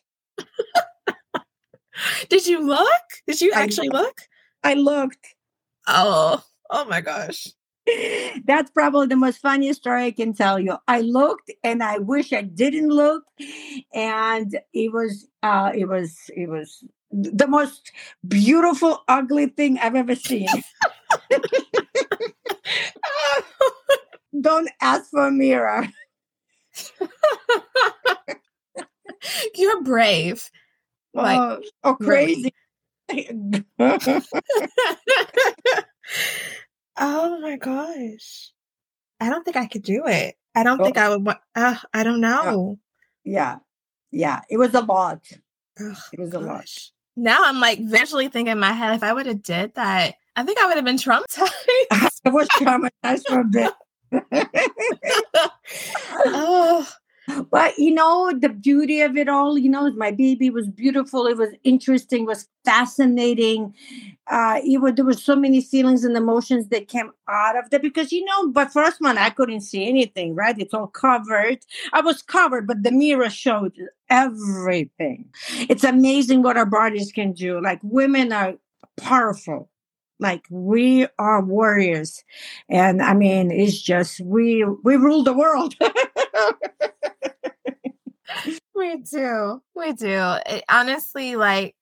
Did 2.28 2.46
you 2.46 2.64
look? 2.64 3.02
Did 3.26 3.40
you 3.40 3.52
actually 3.52 3.88
look? 3.88 4.16
I 4.62 4.74
looked. 4.74 5.34
Oh, 5.86 6.42
oh 6.70 6.84
my 6.86 7.00
gosh. 7.00 7.48
That's 8.44 8.70
probably 8.70 9.06
the 9.06 9.16
most 9.16 9.38
funniest 9.38 9.80
story 9.80 10.04
I 10.04 10.10
can 10.10 10.34
tell 10.34 10.58
you. 10.58 10.76
I 10.86 11.00
looked 11.00 11.50
and 11.64 11.82
I 11.82 11.98
wish 11.98 12.32
I 12.32 12.42
didn't 12.42 12.88
look. 12.88 13.24
And 13.94 14.58
it 14.72 14.92
was 14.92 15.26
uh 15.42 15.72
it 15.74 15.86
was 15.86 16.16
it 16.34 16.48
was 16.48 16.84
the 17.10 17.46
most 17.46 17.92
beautiful, 18.26 19.02
ugly 19.08 19.46
thing 19.46 19.78
I've 19.78 19.94
ever 19.94 20.14
seen. 20.14 20.48
Don't 24.40 24.70
ask 24.80 25.10
for 25.10 25.26
a 25.28 25.30
mirror. 25.30 25.88
You're 29.54 29.82
brave. 29.82 30.50
Like, 31.14 31.38
uh, 31.38 31.56
oh, 31.84 31.94
crazy. 31.96 32.52
Oh 36.98 37.40
my 37.40 37.56
gosh. 37.56 38.52
I 39.20 39.28
don't 39.28 39.44
think 39.44 39.56
I 39.56 39.66
could 39.66 39.82
do 39.82 40.06
it. 40.06 40.36
I 40.54 40.62
don't 40.62 40.80
oh. 40.80 40.84
think 40.84 40.98
I 40.98 41.08
would 41.08 41.24
want, 41.24 41.38
uh, 41.54 41.76
I 41.92 42.02
don't 42.02 42.20
know. 42.20 42.78
Yeah. 43.24 43.58
Yeah. 44.10 44.40
It 44.48 44.58
was 44.58 44.74
a 44.74 44.80
lot. 44.80 45.20
It 45.76 46.18
was 46.18 46.32
a 46.32 46.40
lot. 46.40 46.68
Now 47.16 47.38
I'm 47.40 47.60
like 47.60 47.80
visually 47.80 48.28
thinking 48.28 48.52
in 48.52 48.58
my 48.58 48.72
head, 48.72 48.94
if 48.94 49.02
I 49.02 49.12
would 49.12 49.26
have 49.26 49.42
did 49.42 49.74
that, 49.74 50.14
I 50.36 50.42
think 50.44 50.58
I 50.58 50.66
would 50.66 50.76
have 50.76 50.84
been 50.84 50.96
traumatized. 50.96 51.50
I 51.90 52.10
was 52.30 52.48
traumatized 52.48 53.26
for 53.26 53.40
a 53.40 53.44
bit. 53.44 53.72
oh, 56.26 56.88
but 57.50 57.78
you 57.78 57.92
know 57.92 58.32
the 58.38 58.48
beauty 58.48 59.00
of 59.00 59.16
it 59.16 59.28
all 59.28 59.58
you 59.58 59.68
know 59.68 59.90
my 59.92 60.10
baby 60.10 60.50
was 60.50 60.68
beautiful. 60.68 61.26
It 61.26 61.36
was 61.36 61.50
interesting 61.64 62.26
was 62.26 62.48
fascinating. 62.64 63.74
Uh 64.30 64.60
it 64.64 64.80
was, 64.80 64.94
there 64.94 65.04
were 65.04 65.12
so 65.14 65.36
many 65.36 65.60
feelings 65.60 66.04
and 66.04 66.16
emotions 66.16 66.68
that 66.68 66.88
came 66.88 67.10
out 67.28 67.56
of 67.56 67.70
that 67.70 67.82
because 67.82 68.12
you 68.12 68.24
know 68.24 68.48
but 68.50 68.72
first 68.72 69.00
one 69.00 69.18
i 69.18 69.30
couldn't 69.30 69.60
see 69.62 69.88
anything 69.88 70.34
right? 70.34 70.58
It's 70.58 70.74
all 70.74 70.88
covered. 70.88 71.58
I 71.92 72.00
was 72.00 72.22
covered 72.22 72.66
but 72.66 72.82
the 72.82 72.92
mirror 72.92 73.30
showed 73.30 73.74
everything. 74.10 75.26
It's 75.68 75.84
amazing 75.84 76.42
what 76.42 76.56
our 76.56 76.66
bodies 76.66 77.12
can 77.12 77.32
do. 77.32 77.60
Like 77.62 77.80
women 77.82 78.32
are 78.32 78.54
powerful. 78.96 79.70
Like 80.20 80.44
we 80.50 81.06
are 81.18 81.42
warriors. 81.42 82.24
And 82.68 83.02
i 83.02 83.14
mean 83.14 83.50
it's 83.50 83.80
just 83.80 84.20
we 84.20 84.64
we 84.84 84.96
rule 84.96 85.22
the 85.22 85.32
world 85.34 85.74
we 88.88 89.02
do 89.02 89.62
we 89.74 89.92
do 89.92 90.36
it, 90.46 90.64
honestly 90.68 91.36
like 91.36 91.74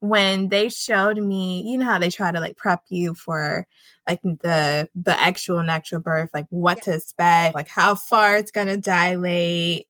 when 0.00 0.48
they 0.48 0.70
showed 0.70 1.18
me, 1.18 1.62
you 1.62 1.76
know 1.76 1.84
how 1.84 1.98
they 1.98 2.10
try 2.10 2.32
to 2.32 2.40
like 2.40 2.56
prep 2.56 2.82
you 2.88 3.14
for 3.14 3.66
like 4.08 4.22
the 4.22 4.88
the 4.94 5.20
actual 5.20 5.62
natural 5.62 6.00
birth, 6.00 6.30
like 6.32 6.46
what 6.48 6.78
yeah. 6.78 6.84
to 6.84 6.94
expect, 6.94 7.54
like 7.54 7.68
how 7.68 7.94
far 7.94 8.36
it's 8.36 8.50
gonna 8.50 8.78
dilate. 8.78 9.86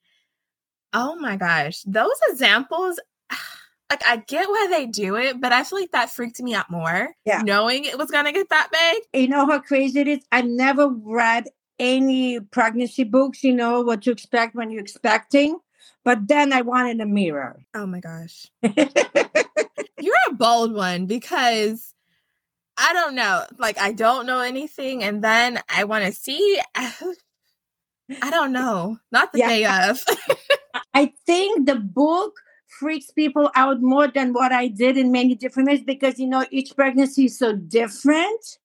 Oh 0.92 1.14
my 1.16 1.36
gosh, 1.36 1.82
those 1.86 2.18
examples 2.28 2.98
like 3.90 4.02
I 4.06 4.16
get 4.16 4.48
why 4.48 4.66
they 4.68 4.86
do 4.86 5.14
it, 5.16 5.40
but 5.40 5.52
I 5.52 5.62
feel 5.62 5.80
like 5.80 5.92
that 5.92 6.10
freaked 6.10 6.40
me 6.40 6.54
out 6.54 6.70
more. 6.70 7.14
Yeah. 7.24 7.42
Knowing 7.42 7.84
it 7.84 7.96
was 7.96 8.10
gonna 8.10 8.32
get 8.32 8.48
that 8.50 8.68
big. 8.72 9.22
You 9.22 9.28
know 9.28 9.46
how 9.46 9.60
crazy 9.60 10.00
it 10.00 10.08
is? 10.08 10.24
I've 10.32 10.46
never 10.46 10.88
read 10.88 11.46
any 11.78 12.40
pregnancy 12.40 13.04
books, 13.04 13.44
you 13.44 13.54
know, 13.54 13.80
what 13.82 14.02
to 14.02 14.10
expect 14.10 14.56
when 14.56 14.70
you're 14.70 14.82
expecting. 14.82 15.56
But 16.04 16.28
then 16.28 16.52
I 16.52 16.62
wanted 16.62 17.00
a 17.00 17.06
mirror. 17.06 17.60
Oh 17.74 17.86
my 17.86 18.00
gosh. 18.00 18.46
you're 18.62 20.14
a 20.28 20.34
bold 20.34 20.74
one 20.74 21.06
because 21.06 21.94
I 22.76 22.92
don't 22.92 23.14
know. 23.14 23.44
Like 23.58 23.78
I 23.78 23.92
don't 23.92 24.26
know 24.26 24.40
anything, 24.40 25.02
and 25.02 25.22
then 25.22 25.60
I 25.68 25.84
want 25.84 26.04
to 26.04 26.12
see. 26.12 26.60
Uh, 26.74 26.90
I 28.22 28.30
don't 28.30 28.52
know. 28.52 28.98
Not 29.12 29.32
the 29.32 29.40
yeah. 29.40 29.48
day 29.48 29.64
of. 29.66 30.02
I 30.94 31.12
think 31.26 31.66
the 31.66 31.76
book 31.76 32.34
freaks 32.66 33.10
people 33.10 33.50
out 33.54 33.82
more 33.82 34.08
than 34.08 34.32
what 34.32 34.52
I 34.52 34.68
did 34.68 34.96
in 34.96 35.12
many 35.12 35.34
different 35.34 35.68
ways 35.68 35.82
because 35.82 36.18
you 36.18 36.26
know 36.26 36.44
each 36.50 36.74
pregnancy 36.74 37.26
is 37.26 37.38
so 37.38 37.54
different, 37.54 38.58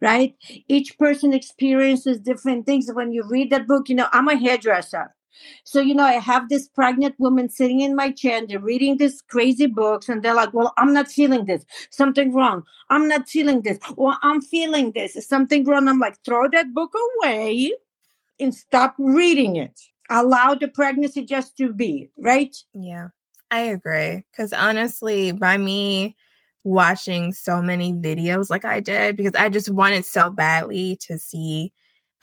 right? 0.00 0.34
Each 0.68 0.96
person 0.98 1.34
experiences 1.34 2.20
different 2.20 2.66
things. 2.66 2.88
When 2.92 3.12
you 3.12 3.24
read 3.28 3.50
that 3.50 3.66
book, 3.66 3.88
you 3.88 3.96
know, 3.96 4.08
I'm 4.12 4.28
a 4.28 4.36
hairdresser. 4.36 5.14
So, 5.64 5.80
you 5.80 5.94
know, 5.94 6.04
I 6.04 6.14
have 6.14 6.48
this 6.48 6.68
pregnant 6.68 7.14
woman 7.18 7.48
sitting 7.48 7.80
in 7.80 7.96
my 7.96 8.10
chair 8.10 8.38
and 8.38 8.48
they're 8.48 8.58
reading 8.58 8.96
these 8.96 9.22
crazy 9.22 9.66
books 9.66 10.08
and 10.08 10.22
they're 10.22 10.34
like, 10.34 10.52
well, 10.54 10.72
I'm 10.76 10.92
not 10.92 11.08
feeling 11.08 11.44
this. 11.44 11.64
Something 11.90 12.32
wrong. 12.32 12.64
I'm 12.90 13.08
not 13.08 13.28
feeling 13.28 13.62
this. 13.62 13.78
Or 13.96 14.14
I'm 14.22 14.40
feeling 14.40 14.92
this. 14.92 15.16
Is 15.16 15.26
something 15.26 15.64
wrong? 15.64 15.88
I'm 15.88 15.98
like, 15.98 16.16
throw 16.24 16.48
that 16.50 16.72
book 16.72 16.92
away 17.20 17.72
and 18.38 18.54
stop 18.54 18.94
reading 18.98 19.56
it. 19.56 19.80
Allow 20.08 20.54
the 20.54 20.68
pregnancy 20.68 21.24
just 21.24 21.56
to 21.56 21.72
be, 21.72 22.10
right? 22.16 22.56
Yeah, 22.72 23.08
I 23.50 23.60
agree. 23.62 24.24
Because 24.30 24.52
honestly, 24.52 25.32
by 25.32 25.56
me 25.56 26.16
watching 26.62 27.32
so 27.32 27.60
many 27.60 27.92
videos 27.92 28.50
like 28.50 28.64
I 28.64 28.80
did, 28.80 29.16
because 29.16 29.34
I 29.34 29.48
just 29.48 29.70
wanted 29.70 30.04
so 30.04 30.30
badly 30.30 30.96
to 31.02 31.18
see 31.18 31.72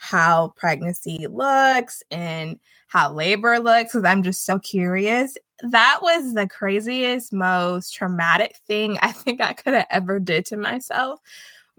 how 0.04 0.52
pregnancy 0.56 1.26
looks 1.30 2.02
and 2.10 2.58
how 2.88 3.10
labor 3.10 3.58
looks 3.58 3.92
because 3.92 4.04
I'm 4.04 4.22
just 4.22 4.44
so 4.44 4.58
curious. 4.58 5.36
That 5.62 6.00
was 6.02 6.34
the 6.34 6.46
craziest, 6.46 7.32
most 7.32 7.94
traumatic 7.94 8.56
thing 8.66 8.98
I 9.02 9.12
think 9.12 9.40
I 9.40 9.54
could 9.54 9.72
have 9.72 9.86
ever 9.90 10.20
did 10.20 10.44
to 10.46 10.56
myself 10.56 11.20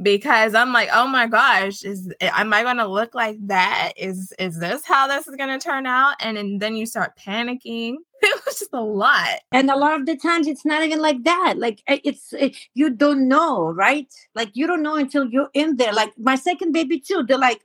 because 0.01 0.55
I'm 0.55 0.73
like, 0.73 0.89
oh 0.91 1.07
my 1.07 1.27
gosh, 1.27 1.83
is 1.83 2.11
am 2.19 2.51
I 2.51 2.63
going 2.63 2.77
to 2.77 2.87
look 2.87 3.13
like 3.13 3.37
that? 3.47 3.93
Is 3.95 4.33
is 4.39 4.59
this 4.59 4.83
how 4.85 5.07
this 5.07 5.27
is 5.27 5.35
going 5.35 5.57
to 5.57 5.63
turn 5.63 5.85
out? 5.85 6.15
And, 6.19 6.37
and 6.37 6.59
then 6.59 6.75
you 6.75 6.85
start 6.85 7.17
panicking. 7.17 7.95
It 8.21 8.43
was 8.43 8.57
just 8.57 8.73
a 8.73 8.81
lot. 8.81 9.41
And 9.51 9.69
a 9.69 9.75
lot 9.75 9.99
of 9.99 10.07
the 10.07 10.15
times 10.15 10.47
it's 10.47 10.65
not 10.65 10.81
even 10.81 10.99
like 10.99 11.23
that. 11.25 11.55
Like 11.57 11.83
eh, 11.85 11.99
it's 12.03 12.33
it, 12.33 12.57
you 12.73 12.89
don't 12.89 13.27
know, 13.27 13.69
right? 13.69 14.11
Like 14.33 14.49
you 14.53 14.65
don't 14.65 14.81
know 14.81 14.95
until 14.95 15.25
you're 15.25 15.51
in 15.53 15.75
there. 15.75 15.93
Like 15.93 16.11
my 16.17 16.33
second 16.33 16.71
baby 16.71 16.99
too. 16.99 17.23
They're 17.27 17.37
like, 17.37 17.61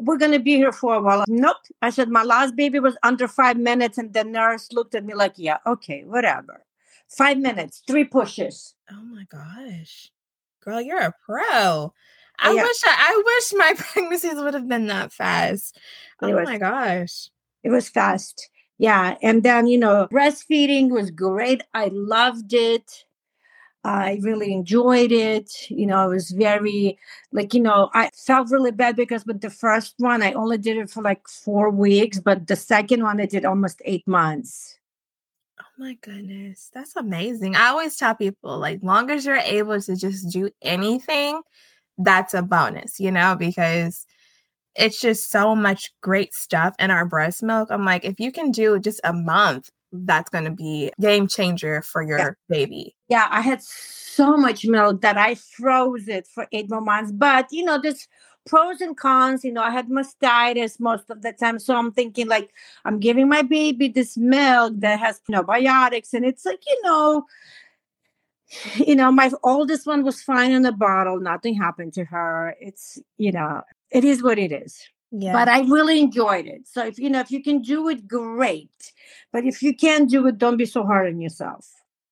we're 0.00 0.18
going 0.18 0.32
to 0.32 0.38
be 0.38 0.56
here 0.56 0.72
for 0.72 0.94
a 0.94 1.02
while. 1.02 1.24
Nope. 1.28 1.56
I 1.82 1.90
said, 1.90 2.08
my 2.08 2.22
last 2.22 2.56
baby 2.56 2.80
was 2.80 2.96
under 3.02 3.28
five 3.28 3.56
minutes. 3.56 3.98
And 3.98 4.12
the 4.12 4.24
nurse 4.24 4.72
looked 4.72 4.94
at 4.94 5.04
me 5.04 5.14
like, 5.14 5.34
yeah, 5.36 5.58
okay, 5.66 6.04
whatever. 6.04 6.64
Five 7.08 7.38
minutes, 7.38 7.82
three 7.86 8.04
pushes. 8.04 8.74
Oh 8.90 9.02
my 9.02 9.24
gosh. 9.30 10.10
Girl, 10.62 10.80
you're 10.80 11.00
a 11.00 11.14
pro. 11.24 11.92
I 12.40 12.52
yeah. 12.52 12.62
wish 12.62 12.76
I, 12.84 12.94
I 12.98 13.22
wish 13.24 13.52
my 13.56 13.74
pregnancies 13.92 14.34
would 14.34 14.54
have 14.54 14.68
been 14.68 14.86
that 14.88 15.12
fast. 15.12 15.78
Oh 16.22 16.30
was, 16.30 16.44
my 16.44 16.58
gosh. 16.58 17.30
It 17.64 17.70
was 17.70 17.88
fast. 17.88 18.50
Yeah. 18.78 19.16
And 19.22 19.42
then, 19.42 19.66
you 19.66 19.78
know, 19.78 20.06
breastfeeding 20.12 20.90
was 20.90 21.10
great. 21.10 21.62
I 21.74 21.90
loved 21.92 22.52
it. 22.52 23.04
I 23.88 24.18
really 24.22 24.52
enjoyed 24.52 25.12
it. 25.12 25.70
You 25.70 25.86
know, 25.86 25.96
I 25.96 26.06
was 26.06 26.30
very, 26.30 26.98
like, 27.32 27.54
you 27.54 27.60
know, 27.60 27.90
I 27.94 28.10
felt 28.14 28.50
really 28.50 28.70
bad 28.70 28.96
because 28.96 29.24
with 29.24 29.40
the 29.40 29.50
first 29.50 29.94
one, 29.98 30.22
I 30.22 30.32
only 30.32 30.58
did 30.58 30.76
it 30.76 30.90
for 30.90 31.02
like 31.02 31.26
four 31.28 31.70
weeks, 31.70 32.20
but 32.20 32.46
the 32.46 32.56
second 32.56 33.02
one, 33.02 33.20
I 33.20 33.26
did 33.26 33.44
almost 33.44 33.80
eight 33.84 34.06
months. 34.06 34.78
Oh 35.60 35.64
my 35.78 35.94
goodness. 36.02 36.70
That's 36.74 36.96
amazing. 36.96 37.56
I 37.56 37.68
always 37.68 37.96
tell 37.96 38.14
people, 38.14 38.58
like, 38.58 38.80
long 38.82 39.10
as 39.10 39.24
you're 39.24 39.36
able 39.36 39.80
to 39.80 39.96
just 39.96 40.30
do 40.30 40.50
anything, 40.62 41.40
that's 41.96 42.34
a 42.34 42.42
bonus, 42.42 43.00
you 43.00 43.10
know, 43.10 43.36
because 43.36 44.06
it's 44.76 45.00
just 45.00 45.30
so 45.30 45.56
much 45.56 45.92
great 46.02 46.34
stuff 46.34 46.74
in 46.78 46.90
our 46.90 47.04
breast 47.04 47.42
milk. 47.42 47.70
I'm 47.70 47.84
like, 47.84 48.04
if 48.04 48.20
you 48.20 48.30
can 48.30 48.50
do 48.50 48.78
just 48.78 49.00
a 49.02 49.12
month 49.12 49.70
that's 49.92 50.30
going 50.30 50.44
to 50.44 50.50
be 50.50 50.90
game 51.00 51.26
changer 51.26 51.82
for 51.82 52.02
your 52.02 52.18
yeah. 52.18 52.30
baby. 52.48 52.94
Yeah, 53.08 53.26
I 53.30 53.40
had 53.40 53.62
so 53.62 54.36
much 54.36 54.66
milk 54.66 55.00
that 55.02 55.16
I 55.16 55.34
froze 55.34 56.08
it 56.08 56.26
for 56.26 56.46
eight 56.52 56.70
more 56.70 56.80
months. 56.80 57.12
But 57.12 57.48
you 57.50 57.64
know, 57.64 57.80
there's 57.80 58.06
pros 58.46 58.80
and 58.80 58.96
cons. 58.96 59.44
You 59.44 59.52
know, 59.52 59.62
I 59.62 59.70
had 59.70 59.88
mastitis 59.88 60.80
most 60.80 61.10
of 61.10 61.22
the 61.22 61.32
time, 61.32 61.58
so 61.58 61.76
I'm 61.76 61.92
thinking 61.92 62.28
like 62.28 62.50
I'm 62.84 62.98
giving 62.98 63.28
my 63.28 63.42
baby 63.42 63.88
this 63.88 64.16
milk 64.16 64.74
that 64.78 64.98
has 65.00 65.20
you 65.28 65.34
know 65.34 65.42
biotics, 65.42 66.12
and 66.12 66.24
it's 66.24 66.44
like 66.44 66.60
you 66.66 66.82
know. 66.82 67.26
You 68.76 68.96
know, 68.96 69.12
my 69.12 69.30
oldest 69.42 69.86
one 69.86 70.02
was 70.02 70.22
fine 70.22 70.52
in 70.52 70.62
the 70.62 70.72
bottle. 70.72 71.20
Nothing 71.20 71.54
happened 71.54 71.92
to 71.92 72.04
her. 72.06 72.56
It's, 72.58 72.98
you 73.18 73.30
know, 73.30 73.60
it 73.90 74.04
is 74.04 74.22
what 74.22 74.38
it 74.38 74.52
is. 74.52 74.88
Yeah. 75.10 75.32
But 75.32 75.48
I 75.48 75.60
really 75.60 76.00
enjoyed 76.00 76.46
it. 76.46 76.68
So 76.68 76.84
if 76.84 76.98
you 76.98 77.08
know 77.08 77.20
if 77.20 77.30
you 77.30 77.42
can 77.42 77.62
do 77.62 77.88
it, 77.88 78.06
great. 78.06 78.92
But 79.32 79.44
if 79.44 79.62
you 79.62 79.74
can't 79.74 80.08
do 80.08 80.26
it, 80.26 80.38
don't 80.38 80.56
be 80.56 80.66
so 80.66 80.84
hard 80.84 81.08
on 81.08 81.20
yourself. 81.20 81.66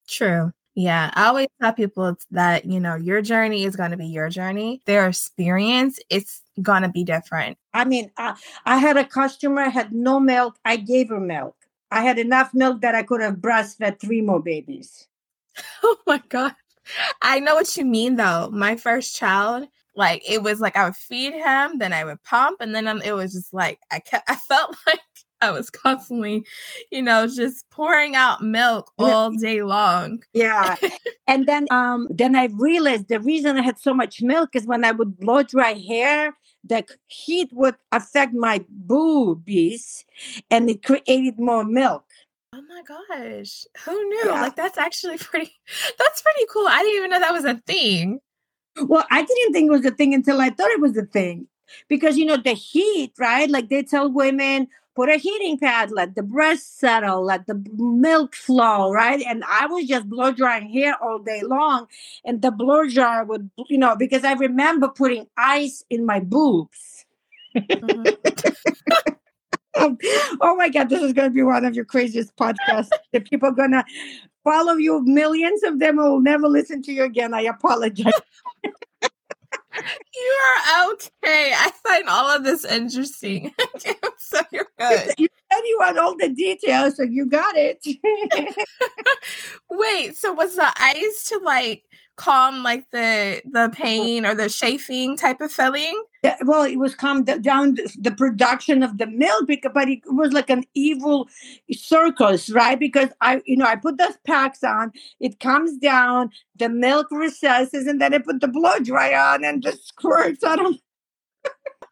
True. 0.08 0.52
Yeah, 0.74 1.10
I 1.14 1.28
always 1.28 1.48
tell 1.60 1.72
people 1.72 2.16
that, 2.32 2.66
you 2.66 2.78
know, 2.78 2.96
your 2.96 3.22
journey 3.22 3.64
is 3.64 3.76
going 3.76 3.92
to 3.92 3.96
be 3.96 4.06
your 4.06 4.28
journey. 4.28 4.82
Their 4.84 5.08
experience, 5.08 5.98
it's 6.10 6.42
going 6.60 6.82
to 6.82 6.90
be 6.90 7.02
different. 7.02 7.56
I 7.72 7.86
mean, 7.86 8.10
I, 8.18 8.36
I 8.66 8.76
had 8.76 8.98
a 8.98 9.04
customer 9.04 9.70
had 9.70 9.92
no 9.92 10.20
milk. 10.20 10.58
I 10.66 10.76
gave 10.76 11.08
her 11.08 11.20
milk. 11.20 11.56
I 11.90 12.02
had 12.02 12.18
enough 12.18 12.52
milk 12.52 12.82
that 12.82 12.94
I 12.94 13.04
could 13.04 13.22
have 13.22 13.36
breastfed 13.36 14.00
three 14.00 14.20
more 14.20 14.40
babies. 14.40 15.08
Oh 15.82 15.96
my 16.06 16.22
God. 16.28 16.54
I 17.22 17.40
know 17.40 17.54
what 17.54 17.74
you 17.78 17.84
mean, 17.86 18.16
though. 18.16 18.50
My 18.52 18.76
first 18.76 19.16
child, 19.16 19.68
like 19.96 20.22
it 20.28 20.42
was 20.42 20.60
like 20.60 20.76
I 20.76 20.84
would 20.84 20.96
feed 20.96 21.32
him, 21.32 21.78
then 21.78 21.92
I 21.92 22.04
would 22.04 22.22
pump, 22.22 22.60
and 22.60 22.74
then 22.74 22.86
um, 22.86 23.02
it 23.02 23.12
was 23.12 23.32
just 23.32 23.52
like 23.52 23.80
I 23.90 23.98
kept. 23.98 24.28
I 24.30 24.36
felt 24.36 24.76
like 24.86 25.00
I 25.40 25.50
was 25.50 25.70
constantly, 25.70 26.44
you 26.90 27.02
know, 27.02 27.26
just 27.26 27.68
pouring 27.70 28.14
out 28.14 28.42
milk 28.42 28.90
all 28.98 29.30
day 29.30 29.62
long. 29.62 30.22
Yeah. 30.32 30.76
and 31.26 31.46
then 31.46 31.66
um 31.70 32.08
then 32.10 32.34
I 32.36 32.48
realized 32.52 33.08
the 33.08 33.20
reason 33.20 33.56
I 33.56 33.62
had 33.62 33.78
so 33.78 33.92
much 33.92 34.22
milk 34.22 34.50
is 34.54 34.66
when 34.66 34.84
I 34.84 34.92
would 34.92 35.18
blow 35.18 35.42
dry 35.42 35.74
hair, 35.74 36.34
the 36.64 36.84
heat 37.08 37.50
would 37.52 37.76
affect 37.92 38.32
my 38.34 38.64
boobies 38.68 40.04
and 40.50 40.70
it 40.70 40.82
created 40.82 41.38
more 41.38 41.64
milk. 41.64 42.04
Oh 42.54 42.62
my 42.62 42.82
gosh. 42.82 43.66
Who 43.84 44.08
knew? 44.08 44.22
Yeah. 44.26 44.42
Like 44.42 44.56
that's 44.56 44.78
actually 44.78 45.18
pretty 45.18 45.52
that's 45.98 46.22
pretty 46.22 46.46
cool. 46.50 46.66
I 46.66 46.78
didn't 46.82 46.96
even 46.96 47.10
know 47.10 47.20
that 47.20 47.32
was 47.32 47.44
a 47.44 47.60
thing. 47.66 48.20
Well, 48.82 49.06
I 49.10 49.22
didn't 49.22 49.52
think 49.52 49.68
it 49.68 49.70
was 49.70 49.84
a 49.84 49.90
thing 49.90 50.14
until 50.14 50.40
I 50.40 50.50
thought 50.50 50.70
it 50.70 50.80
was 50.80 50.96
a 50.96 51.06
thing. 51.06 51.46
Because, 51.88 52.16
you 52.16 52.24
know, 52.24 52.36
the 52.36 52.52
heat, 52.52 53.12
right? 53.18 53.50
Like 53.50 53.68
they 53.68 53.82
tell 53.82 54.10
women, 54.10 54.68
put 54.94 55.08
a 55.08 55.16
heating 55.16 55.58
pad, 55.58 55.90
let 55.90 56.14
the 56.14 56.22
breast 56.22 56.78
settle, 56.78 57.22
let 57.22 57.46
the 57.46 57.62
milk 57.76 58.34
flow, 58.34 58.90
right? 58.90 59.22
And 59.26 59.44
I 59.44 59.66
was 59.66 59.86
just 59.86 60.08
blow 60.08 60.32
drying 60.32 60.70
hair 60.70 60.96
all 61.02 61.18
day 61.18 61.42
long. 61.42 61.86
And 62.24 62.40
the 62.40 62.50
blow 62.50 62.88
dryer 62.88 63.24
would, 63.24 63.50
you 63.68 63.78
know, 63.78 63.96
because 63.96 64.24
I 64.24 64.32
remember 64.32 64.88
putting 64.88 65.26
ice 65.36 65.84
in 65.90 66.06
my 66.06 66.20
boobs. 66.20 67.04
Mm-hmm. 67.54 68.14
oh 70.40 70.56
my 70.56 70.68
God, 70.68 70.88
this 70.88 71.02
is 71.02 71.12
going 71.12 71.28
to 71.28 71.34
be 71.34 71.42
one 71.42 71.64
of 71.64 71.74
your 71.74 71.84
craziest 71.84 72.34
podcasts. 72.36 72.88
the 73.12 73.20
people 73.20 73.50
are 73.50 73.52
going 73.52 73.72
to 73.72 73.84
follow 74.46 74.74
you. 74.74 75.02
Millions 75.04 75.62
of 75.64 75.80
them 75.80 75.96
will 75.96 76.20
never 76.20 76.48
listen 76.48 76.80
to 76.82 76.92
you 76.92 77.02
again. 77.02 77.34
I 77.34 77.42
apologize. 77.42 78.12
you 78.62 80.36
are 80.70 80.92
okay. 80.92 81.52
I 81.54 81.70
find 81.84 82.08
all 82.08 82.34
of 82.34 82.44
this 82.44 82.64
interesting. 82.64 83.52
so 84.18 84.40
you're 84.52 84.68
good. 84.78 85.14
You 85.18 85.28
said 85.52 85.60
you 85.64 85.76
want 85.80 85.98
all 85.98 86.16
the 86.16 86.28
details, 86.28 86.96
so 86.96 87.02
you 87.02 87.26
got 87.26 87.54
it. 87.56 87.84
Wait, 89.70 90.16
so 90.16 90.32
was 90.32 90.54
the 90.54 90.72
ice 90.76 91.28
to 91.28 91.38
like 91.38 91.82
calm 92.16 92.62
like 92.62 92.90
the 92.90 93.42
the 93.44 93.70
pain 93.72 94.26
or 94.26 94.34
the 94.34 94.48
chafing 94.48 95.16
type 95.16 95.40
of 95.40 95.52
feeling? 95.52 96.02
well, 96.44 96.64
it 96.64 96.76
was 96.76 96.94
calm 96.94 97.24
down 97.24 97.76
the 97.98 98.14
production 98.16 98.82
of 98.82 98.98
the 98.98 99.06
milk, 99.06 99.46
because, 99.46 99.70
but 99.74 99.88
it 99.88 100.00
was 100.06 100.32
like 100.32 100.50
an 100.50 100.64
evil 100.74 101.28
circus, 101.72 102.50
right? 102.50 102.78
Because 102.78 103.10
I, 103.20 103.42
you 103.44 103.56
know, 103.56 103.66
I 103.66 103.76
put 103.76 103.98
those 103.98 104.16
packs 104.26 104.64
on, 104.64 104.92
it 105.20 105.40
comes 105.40 105.76
down, 105.78 106.30
the 106.56 106.68
milk 106.68 107.08
recesses, 107.10 107.86
and 107.86 108.00
then 108.00 108.14
I 108.14 108.18
put 108.18 108.40
the 108.40 108.48
blow 108.48 108.78
dry 108.80 109.14
on 109.14 109.44
and 109.44 109.62
just 109.62 109.86
squirts 109.88 110.42
on 110.42 110.62
them. 110.62 110.78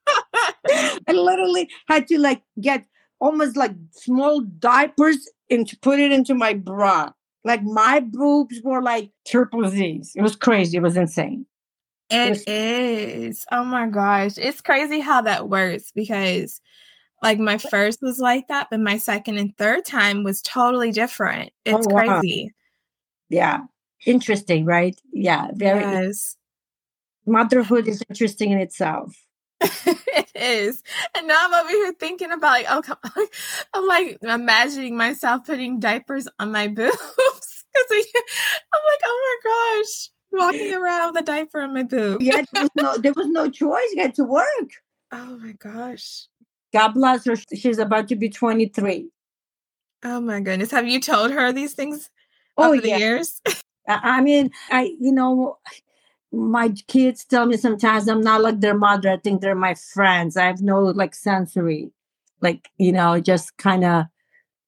I 1.08 1.12
literally 1.12 1.70
had 1.88 2.08
to 2.08 2.18
like 2.18 2.42
get 2.60 2.84
almost 3.20 3.56
like 3.56 3.72
small 3.90 4.40
diapers 4.40 5.28
and 5.50 5.66
to 5.68 5.78
put 5.78 6.00
it 6.00 6.12
into 6.12 6.34
my 6.34 6.54
bra. 6.54 7.10
Like 7.44 7.62
my 7.62 8.00
boobs 8.00 8.60
were 8.62 8.82
like 8.82 9.10
triple 9.26 9.68
Z's. 9.68 10.12
It 10.16 10.22
was 10.22 10.36
crazy. 10.36 10.78
It 10.78 10.82
was 10.82 10.96
insane. 10.96 11.46
It 12.10 12.46
is. 12.48 13.44
Oh 13.52 13.64
my 13.64 13.86
gosh. 13.86 14.38
It's 14.38 14.60
crazy 14.60 15.00
how 15.00 15.22
that 15.22 15.48
works 15.48 15.92
because 15.94 16.60
like 17.22 17.38
my 17.38 17.58
first 17.58 18.00
was 18.02 18.18
like 18.18 18.48
that, 18.48 18.68
but 18.70 18.80
my 18.80 18.98
second 18.98 19.38
and 19.38 19.56
third 19.56 19.84
time 19.84 20.24
was 20.24 20.42
totally 20.42 20.90
different. 20.90 21.52
Oh, 21.66 21.78
it's 21.78 21.86
oh, 21.86 21.94
wow. 21.94 22.20
crazy. 22.20 22.52
Yeah. 23.28 23.60
Interesting, 24.06 24.64
right? 24.64 24.98
Yeah. 25.12 25.48
Very 25.54 25.80
yes. 25.80 26.36
motherhood 27.26 27.88
is 27.88 28.02
interesting 28.08 28.52
in 28.52 28.58
itself. 28.58 29.23
it 29.86 30.30
is. 30.34 30.82
And 31.16 31.26
now 31.28 31.36
I'm 31.38 31.54
over 31.54 31.68
here 31.68 31.92
thinking 31.98 32.32
about 32.32 32.50
like, 32.50 32.66
oh, 32.68 32.82
come 32.82 32.98
on. 33.04 33.26
I'm 33.74 33.86
like 33.86 34.18
imagining 34.22 34.96
myself 34.96 35.46
putting 35.46 35.80
diapers 35.80 36.28
on 36.38 36.52
my 36.52 36.68
boobs. 36.76 36.94
Cause 36.96 37.84
I'm 37.90 38.82
like, 38.86 39.00
oh 39.04 39.38
my 39.44 39.82
gosh, 39.82 40.10
walking 40.32 40.74
around 40.74 41.14
with 41.14 41.22
a 41.22 41.24
diaper 41.24 41.60
on 41.60 41.74
my 41.74 41.82
boob. 41.82 42.22
yeah, 42.22 42.42
there 42.52 42.62
was 42.62 42.70
no 42.76 42.96
there 42.98 43.12
was 43.16 43.26
no 43.26 43.50
choice. 43.50 43.88
You 43.94 44.02
had 44.02 44.14
to 44.14 44.24
work. 44.24 44.70
Oh 45.10 45.38
my 45.38 45.52
gosh. 45.52 46.26
God 46.72 46.92
bless 46.92 47.24
her. 47.24 47.34
She's 47.54 47.78
about 47.78 48.08
to 48.08 48.16
be 48.16 48.28
23. 48.28 49.08
Oh 50.04 50.20
my 50.20 50.40
goodness. 50.40 50.70
Have 50.70 50.86
you 50.86 51.00
told 51.00 51.32
her 51.32 51.52
these 51.52 51.74
things 51.74 52.10
oh, 52.56 52.66
over 52.66 52.74
yeah. 52.76 52.80
the 52.80 52.98
years? 53.00 53.40
I 53.88 54.20
mean, 54.20 54.50
I 54.70 54.94
you 55.00 55.12
know, 55.12 55.58
my 56.34 56.70
kids 56.88 57.24
tell 57.24 57.46
me 57.46 57.56
sometimes 57.56 58.08
I'm 58.08 58.20
not 58.20 58.42
like 58.42 58.60
their 58.60 58.76
mother. 58.76 59.10
I 59.10 59.16
think 59.16 59.40
they're 59.40 59.54
my 59.54 59.74
friends. 59.74 60.36
I 60.36 60.46
have 60.46 60.60
no 60.60 60.80
like 60.80 61.14
sensory, 61.14 61.90
like, 62.40 62.68
you 62.78 62.92
know, 62.92 63.20
just 63.20 63.56
kind 63.56 63.84
of 63.84 64.06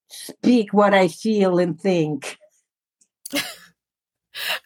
speak 0.09 0.73
what 0.73 0.93
I 0.93 1.07
feel 1.07 1.59
and 1.59 1.79
think. 1.79 2.37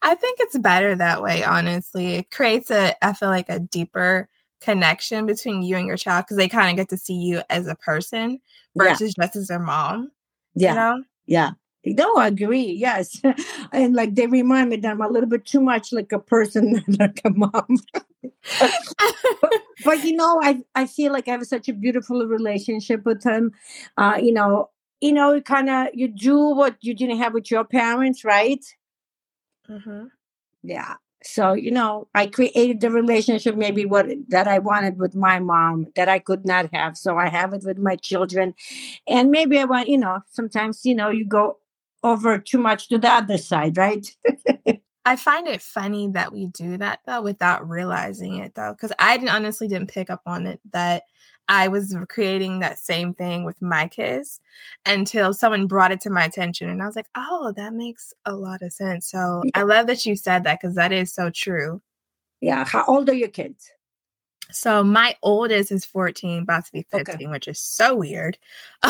I 0.02 0.16
think 0.16 0.40
it's 0.42 0.58
better 0.58 0.96
that 0.96 1.22
way, 1.22 1.44
honestly. 1.44 2.16
It 2.16 2.32
creates 2.32 2.72
a, 2.72 2.96
I 3.04 3.14
feel 3.14 3.30
like, 3.30 3.50
a 3.50 3.60
deeper 3.60 4.28
connection 4.60 5.26
between 5.26 5.64
you 5.64 5.76
and 5.76 5.88
your 5.88 5.98
child 5.98 6.26
because 6.26 6.38
they 6.38 6.48
kind 6.48 6.70
of 6.70 6.76
get 6.76 6.90
to 6.90 6.98
see 6.98 7.16
you 7.16 7.42
as 7.50 7.68
a 7.68 7.76
person 7.76 8.40
versus 8.76 9.14
yeah. 9.18 9.26
just 9.26 9.36
as 9.36 9.48
their 9.48 9.60
mom. 9.60 10.12
Yeah. 10.56 10.70
You 10.70 10.76
know? 10.76 11.04
Yeah. 11.26 11.52
No, 11.86 12.16
I 12.16 12.28
agree. 12.28 12.74
Yes. 12.74 13.22
and 13.72 13.96
like 13.96 14.16
they 14.16 14.28
remind 14.28 14.70
me 14.70 14.78
that 14.78 14.92
I'm 14.92 15.02
a 15.02 15.08
little 15.08 15.30
bit 15.30 15.46
too 15.46 15.62
much 15.62 15.92
like 15.92 16.12
a 16.12 16.20
person, 16.20 16.84
like 17.00 17.22
a 17.26 17.32
mom. 17.32 17.78
but, 18.60 18.74
but, 19.86 20.04
you 20.04 20.16
know, 20.16 20.40
I, 20.44 20.62
I 20.76 20.86
feel 20.86 21.12
like 21.12 21.28
I 21.28 21.32
have 21.32 21.46
such 21.46 21.70
a 21.70 21.74
beautiful 21.74 22.26
relationship 22.28 23.06
with 23.06 23.24
him. 23.24 23.52
Uh, 23.98 24.20
you 24.22 24.34
know, 24.34 24.70
you 25.02 25.12
know, 25.12 25.34
you 25.34 25.42
kind 25.42 25.70
of 25.70 25.88
you 25.94 26.08
do 26.08 26.38
what 26.38 26.78
you 26.82 26.94
didn't 26.94 27.18
have 27.18 27.34
with 27.34 27.50
your 27.50 27.64
parents, 27.64 28.24
right? 28.24 28.64
Mm-hmm. 29.68 30.06
Yeah. 30.64 30.96
So, 31.24 31.54
you 31.54 31.72
know, 31.72 32.08
I 32.16 32.28
created 32.28 32.82
the 32.82 32.90
relationship 32.90 33.56
maybe 33.56 33.86
what 33.86 34.08
that 34.30 34.48
I 34.48 34.60
wanted 34.60 34.98
with 34.98 35.16
my 35.16 35.40
mom 35.40 35.88
that 35.96 36.10
I 36.10 36.18
could 36.20 36.46
not 36.46 36.70
have. 36.74 36.98
So 36.98 37.18
I 37.18 37.30
have 37.30 37.54
it 37.54 37.64
with 37.64 37.78
my 37.78 37.96
children. 37.96 38.56
And 39.08 39.30
maybe 39.30 39.60
I 39.60 39.66
want, 39.66 39.88
you 39.88 40.00
know, 40.00 40.20
sometimes, 40.32 40.84
you 40.84 40.96
know, 40.96 41.10
you 41.10 41.26
go 41.26 41.58
over 42.04 42.38
too 42.38 42.58
much 42.58 42.90
to 42.90 42.98
the 42.98 43.10
other 43.10 43.38
side, 43.38 43.78
right? 43.78 44.06
I 45.06 45.16
find 45.16 45.48
it 45.48 45.62
funny 45.62 46.10
that 46.10 46.32
we 46.32 46.46
do 46.48 46.78
that 46.78 47.00
though 47.06 47.22
without 47.22 47.68
realizing 47.68 48.38
it 48.38 48.54
though, 48.54 48.74
because 48.74 48.92
I 49.00 49.18
didn't, 49.18 49.34
honestly 49.34 49.68
didn't 49.68 49.92
pick 49.92 50.10
up 50.10 50.22
on 50.26 50.46
it 50.46 50.60
that 50.72 51.04
I 51.48 51.68
was 51.68 51.96
creating 52.08 52.60
that 52.60 52.80
same 52.80 53.14
thing 53.14 53.44
with 53.44 53.62
my 53.62 53.88
kids 53.88 54.40
until 54.86 55.34
someone 55.34 55.68
brought 55.68 55.92
it 55.92 56.00
to 56.02 56.10
my 56.10 56.24
attention, 56.24 56.70
and 56.70 56.82
I 56.82 56.86
was 56.86 56.96
like, 56.96 57.10
"Oh, 57.16 57.52
that 57.58 57.74
makes 57.74 58.14
a 58.26 58.34
lot 58.34 58.62
of 58.62 58.72
sense." 58.72 59.10
So 59.10 59.42
yeah. 59.44 59.52
I 59.56 59.64
love 59.64 59.88
that 59.88 60.06
you 60.06 60.16
said 60.16 60.44
that 60.44 60.62
because 60.62 60.76
that 60.76 60.92
is 60.92 61.12
so 61.14 61.30
true. 61.30 61.82
Yeah. 62.40 62.64
How 62.66 62.86
old 62.86 63.10
are 63.10 63.14
your 63.14 63.28
kids? 63.28 63.72
So 64.52 64.84
my 64.84 65.16
oldest 65.24 65.72
is 65.72 65.86
14, 65.86 66.44
about 66.44 66.66
to 66.66 66.72
be 66.72 66.86
15, 66.92 67.16
okay. 67.16 67.28
which 67.28 67.48
is 67.48 67.60
so 67.60 67.96
weird. 67.96 68.38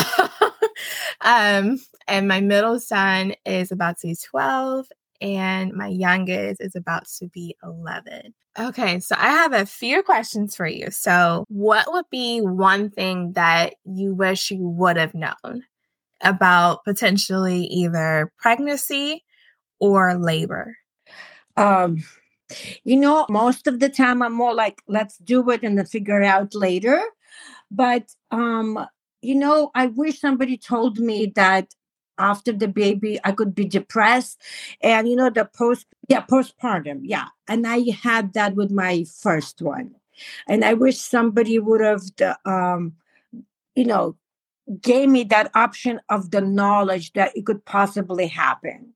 um, 1.20 1.78
and 2.08 2.28
my 2.28 2.40
middle 2.40 2.80
son 2.80 3.34
is 3.44 3.72
about 3.72 3.98
to 4.00 4.08
be 4.08 4.16
12, 4.16 4.86
and 5.20 5.72
my 5.72 5.88
youngest 5.88 6.60
is 6.60 6.74
about 6.74 7.06
to 7.18 7.28
be 7.28 7.56
11. 7.62 8.34
Okay, 8.58 9.00
so 9.00 9.14
I 9.18 9.30
have 9.30 9.54
a 9.54 9.64
few 9.64 10.02
questions 10.02 10.54
for 10.54 10.66
you. 10.66 10.90
So, 10.90 11.44
what 11.48 11.90
would 11.90 12.04
be 12.10 12.40
one 12.40 12.90
thing 12.90 13.32
that 13.32 13.74
you 13.84 14.14
wish 14.14 14.50
you 14.50 14.58
would 14.58 14.96
have 14.96 15.14
known 15.14 15.64
about 16.22 16.84
potentially 16.84 17.64
either 17.64 18.30
pregnancy 18.38 19.24
or 19.80 20.18
labor? 20.18 20.76
Um, 21.56 22.04
you 22.84 22.96
know, 22.96 23.26
most 23.30 23.66
of 23.66 23.80
the 23.80 23.88
time 23.88 24.22
I'm 24.22 24.34
more 24.34 24.54
like, 24.54 24.82
let's 24.86 25.16
do 25.18 25.48
it 25.50 25.62
and 25.62 25.78
then 25.78 25.86
figure 25.86 26.20
it 26.20 26.26
out 26.26 26.54
later. 26.54 27.00
But 27.70 28.04
um, 28.30 28.86
you 29.22 29.36
know, 29.36 29.70
I 29.74 29.86
wish 29.86 30.20
somebody 30.20 30.58
told 30.58 30.98
me 30.98 31.32
that 31.36 31.74
after 32.18 32.52
the 32.52 32.68
baby 32.68 33.18
i 33.24 33.32
could 33.32 33.54
be 33.54 33.64
depressed 33.64 34.40
and 34.80 35.08
you 35.08 35.16
know 35.16 35.30
the 35.30 35.44
post 35.44 35.86
yeah 36.08 36.24
postpartum 36.24 37.00
yeah 37.02 37.26
and 37.48 37.66
i 37.66 37.80
had 38.02 38.34
that 38.34 38.54
with 38.54 38.70
my 38.70 39.04
first 39.20 39.62
one. 39.62 39.94
And 40.46 40.64
i 40.64 40.74
wish 40.74 40.98
somebody 40.98 41.58
would 41.58 41.80
have 41.80 42.02
the, 42.16 42.38
um 42.48 42.94
you 43.74 43.84
know 43.84 44.16
gave 44.80 45.08
me 45.08 45.24
that 45.24 45.50
option 45.54 46.00
of 46.08 46.30
the 46.30 46.40
knowledge 46.40 47.12
that 47.14 47.36
it 47.36 47.44
could 47.44 47.64
possibly 47.64 48.28
happen. 48.28 48.94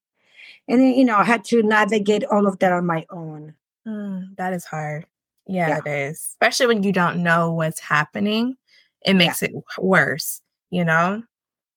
And 0.68 0.80
then 0.80 0.94
you 0.94 1.04
know 1.04 1.16
i 1.16 1.24
had 1.24 1.44
to 1.46 1.62
navigate 1.62 2.24
all 2.24 2.46
of 2.46 2.58
that 2.58 2.72
on 2.72 2.86
my 2.86 3.06
own. 3.10 3.54
Mm, 3.88 4.36
that 4.36 4.52
is 4.52 4.64
hard. 4.64 5.06
Yeah, 5.46 5.68
yeah, 5.68 5.78
it 5.78 5.86
is 5.86 6.18
especially 6.20 6.66
when 6.66 6.82
you 6.82 6.92
don't 6.92 7.22
know 7.22 7.52
what's 7.52 7.80
happening 7.80 8.56
it 9.04 9.14
makes 9.14 9.42
yeah. 9.42 9.48
it 9.48 9.54
worse 9.78 10.40
you 10.70 10.84
know? 10.84 11.22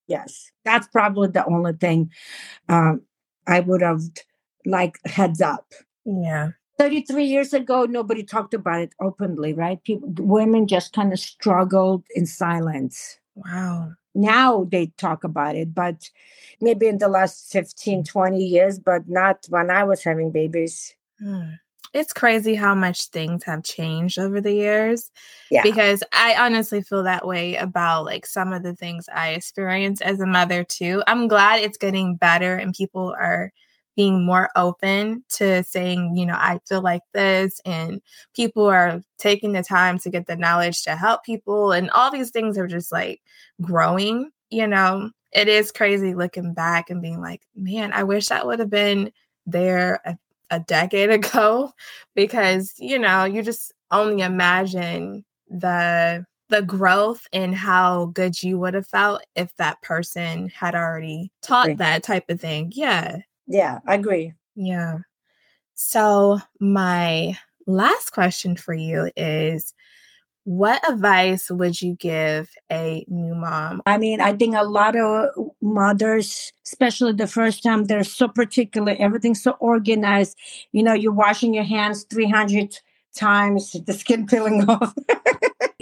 Yes 0.07 0.51
that's 0.63 0.87
probably 0.87 1.29
the 1.29 1.45
only 1.45 1.73
thing 1.73 2.11
um, 2.67 3.01
i 3.47 3.59
would 3.59 3.81
have 3.81 4.01
like 4.65 4.99
heads 5.05 5.41
up. 5.41 5.73
Yeah. 6.05 6.51
33 6.77 7.25
years 7.25 7.53
ago 7.53 7.85
nobody 7.85 8.23
talked 8.23 8.53
about 8.53 8.81
it 8.81 8.93
openly 9.01 9.53
right? 9.53 9.83
People 9.83 10.13
women 10.17 10.67
just 10.67 10.93
kind 10.93 11.13
of 11.13 11.19
struggled 11.19 12.03
in 12.15 12.25
silence. 12.25 13.19
Wow. 13.35 13.93
Now 14.15 14.67
they 14.71 14.87
talk 14.97 15.23
about 15.23 15.55
it 15.55 15.73
but 15.73 16.09
maybe 16.61 16.87
in 16.87 16.97
the 16.99 17.07
last 17.07 17.51
15 17.51 18.03
20 18.03 18.43
years 18.43 18.79
but 18.79 19.07
not 19.07 19.45
when 19.49 19.69
i 19.69 19.83
was 19.83 20.03
having 20.03 20.31
babies. 20.31 20.95
Hmm 21.19 21.53
it's 21.93 22.13
crazy 22.13 22.55
how 22.55 22.75
much 22.75 23.05
things 23.07 23.43
have 23.43 23.63
changed 23.63 24.19
over 24.19 24.41
the 24.41 24.53
years. 24.53 25.09
Yeah. 25.49 25.63
Because 25.63 26.03
I 26.13 26.35
honestly 26.35 26.81
feel 26.81 27.03
that 27.03 27.25
way 27.25 27.55
about 27.55 28.05
like 28.05 28.25
some 28.25 28.53
of 28.53 28.63
the 28.63 28.75
things 28.75 29.07
I 29.13 29.29
experienced 29.29 30.01
as 30.01 30.19
a 30.19 30.25
mother 30.25 30.63
too. 30.63 31.03
I'm 31.07 31.27
glad 31.27 31.61
it's 31.61 31.77
getting 31.77 32.15
better 32.15 32.55
and 32.55 32.73
people 32.73 33.15
are 33.19 33.51
being 33.95 34.25
more 34.25 34.49
open 34.55 35.25
to 35.27 35.63
saying, 35.63 36.15
you 36.15 36.25
know, 36.25 36.37
I 36.37 36.59
feel 36.67 36.81
like 36.81 37.01
this 37.13 37.59
and 37.65 38.01
people 38.33 38.65
are 38.65 39.01
taking 39.17 39.51
the 39.51 39.63
time 39.63 39.99
to 39.99 40.09
get 40.09 40.25
the 40.25 40.37
knowledge 40.37 40.83
to 40.83 40.95
help 40.95 41.25
people 41.25 41.71
and 41.73 41.89
all 41.89 42.09
these 42.09 42.29
things 42.29 42.57
are 42.57 42.67
just 42.67 42.91
like 42.91 43.21
growing, 43.61 44.31
you 44.49 44.67
know. 44.67 45.09
It 45.31 45.47
is 45.47 45.71
crazy 45.71 46.15
looking 46.15 46.53
back 46.53 46.89
and 46.89 47.01
being 47.01 47.19
like, 47.19 47.41
man, 47.55 47.91
I 47.93 48.03
wish 48.03 48.27
that 48.27 48.47
would 48.47 48.59
have 48.59 48.69
been 48.69 49.11
there 49.45 50.01
a 50.51 50.59
decade 50.59 51.09
ago 51.11 51.71
because 52.15 52.73
you 52.77 52.99
know 52.99 53.23
you 53.25 53.41
just 53.41 53.73
only 53.91 54.21
imagine 54.21 55.25
the 55.49 56.25
the 56.49 56.61
growth 56.63 57.27
and 57.31 57.55
how 57.55 58.07
good 58.07 58.41
you 58.41 58.57
would 58.57 58.73
have 58.73 58.87
felt 58.87 59.21
if 59.35 59.55
that 59.57 59.81
person 59.83 60.49
had 60.49 60.73
already 60.73 61.31
taught 61.43 61.77
that 61.77 62.03
type 62.03 62.27
of 62.29 62.41
thing. 62.41 62.71
Yeah. 62.75 63.17
Yeah 63.47 63.79
i 63.85 63.95
agree. 63.95 64.33
Yeah. 64.55 64.99
So 65.75 66.39
my 66.59 67.37
last 67.67 68.11
question 68.11 68.55
for 68.55 68.73
you 68.73 69.11
is 69.15 69.73
what 70.49 70.81
advice 70.89 71.51
would 71.51 71.79
you 71.79 71.93
give 71.93 72.49
a 72.71 73.05
new 73.07 73.35
mom? 73.35 73.83
I 73.85 73.99
mean, 73.99 74.19
I 74.19 74.33
think 74.33 74.55
a 74.55 74.63
lot 74.63 74.95
of 74.95 75.29
mothers, 75.61 76.51
especially 76.65 77.13
the 77.13 77.27
first 77.27 77.61
time, 77.61 77.85
they're 77.85 78.03
so 78.03 78.27
particular. 78.27 78.95
Everything's 78.97 79.43
so 79.43 79.51
organized. 79.59 80.35
You 80.71 80.81
know, 80.81 80.93
you're 80.93 81.11
washing 81.11 81.53
your 81.53 81.65
hands 81.65 82.03
300 82.09 82.75
times, 83.15 83.73
the 83.85 83.93
skin 83.93 84.25
peeling 84.25 84.63
off. 84.67 84.95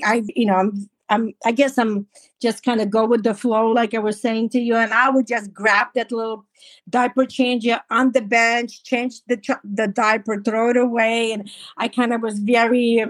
I, 0.03 0.23
you 0.35 0.45
know, 0.45 0.55
I'm, 0.55 0.89
I'm, 1.07 1.33
I 1.45 1.53
guess 1.53 1.77
I'm 1.77 2.05
just 2.41 2.61
kind 2.63 2.81
of 2.81 2.89
go 2.89 3.05
with 3.05 3.23
the 3.23 3.33
flow, 3.33 3.71
like 3.71 3.93
I 3.93 3.99
was 3.99 4.19
saying 4.19 4.49
to 4.49 4.59
you. 4.59 4.75
And 4.75 4.93
I 4.93 5.09
would 5.09 5.27
just 5.27 5.53
grab 5.53 5.87
that 5.95 6.11
little 6.11 6.45
diaper 6.89 7.25
changer 7.25 7.79
on 7.89 8.11
the 8.11 8.21
bench, 8.21 8.83
change 8.83 9.21
the 9.27 9.39
the 9.63 9.87
diaper, 9.87 10.41
throw 10.41 10.71
it 10.71 10.77
away, 10.77 11.31
and 11.31 11.49
I 11.77 11.87
kind 11.87 12.11
of 12.11 12.21
was 12.21 12.39
very 12.39 13.05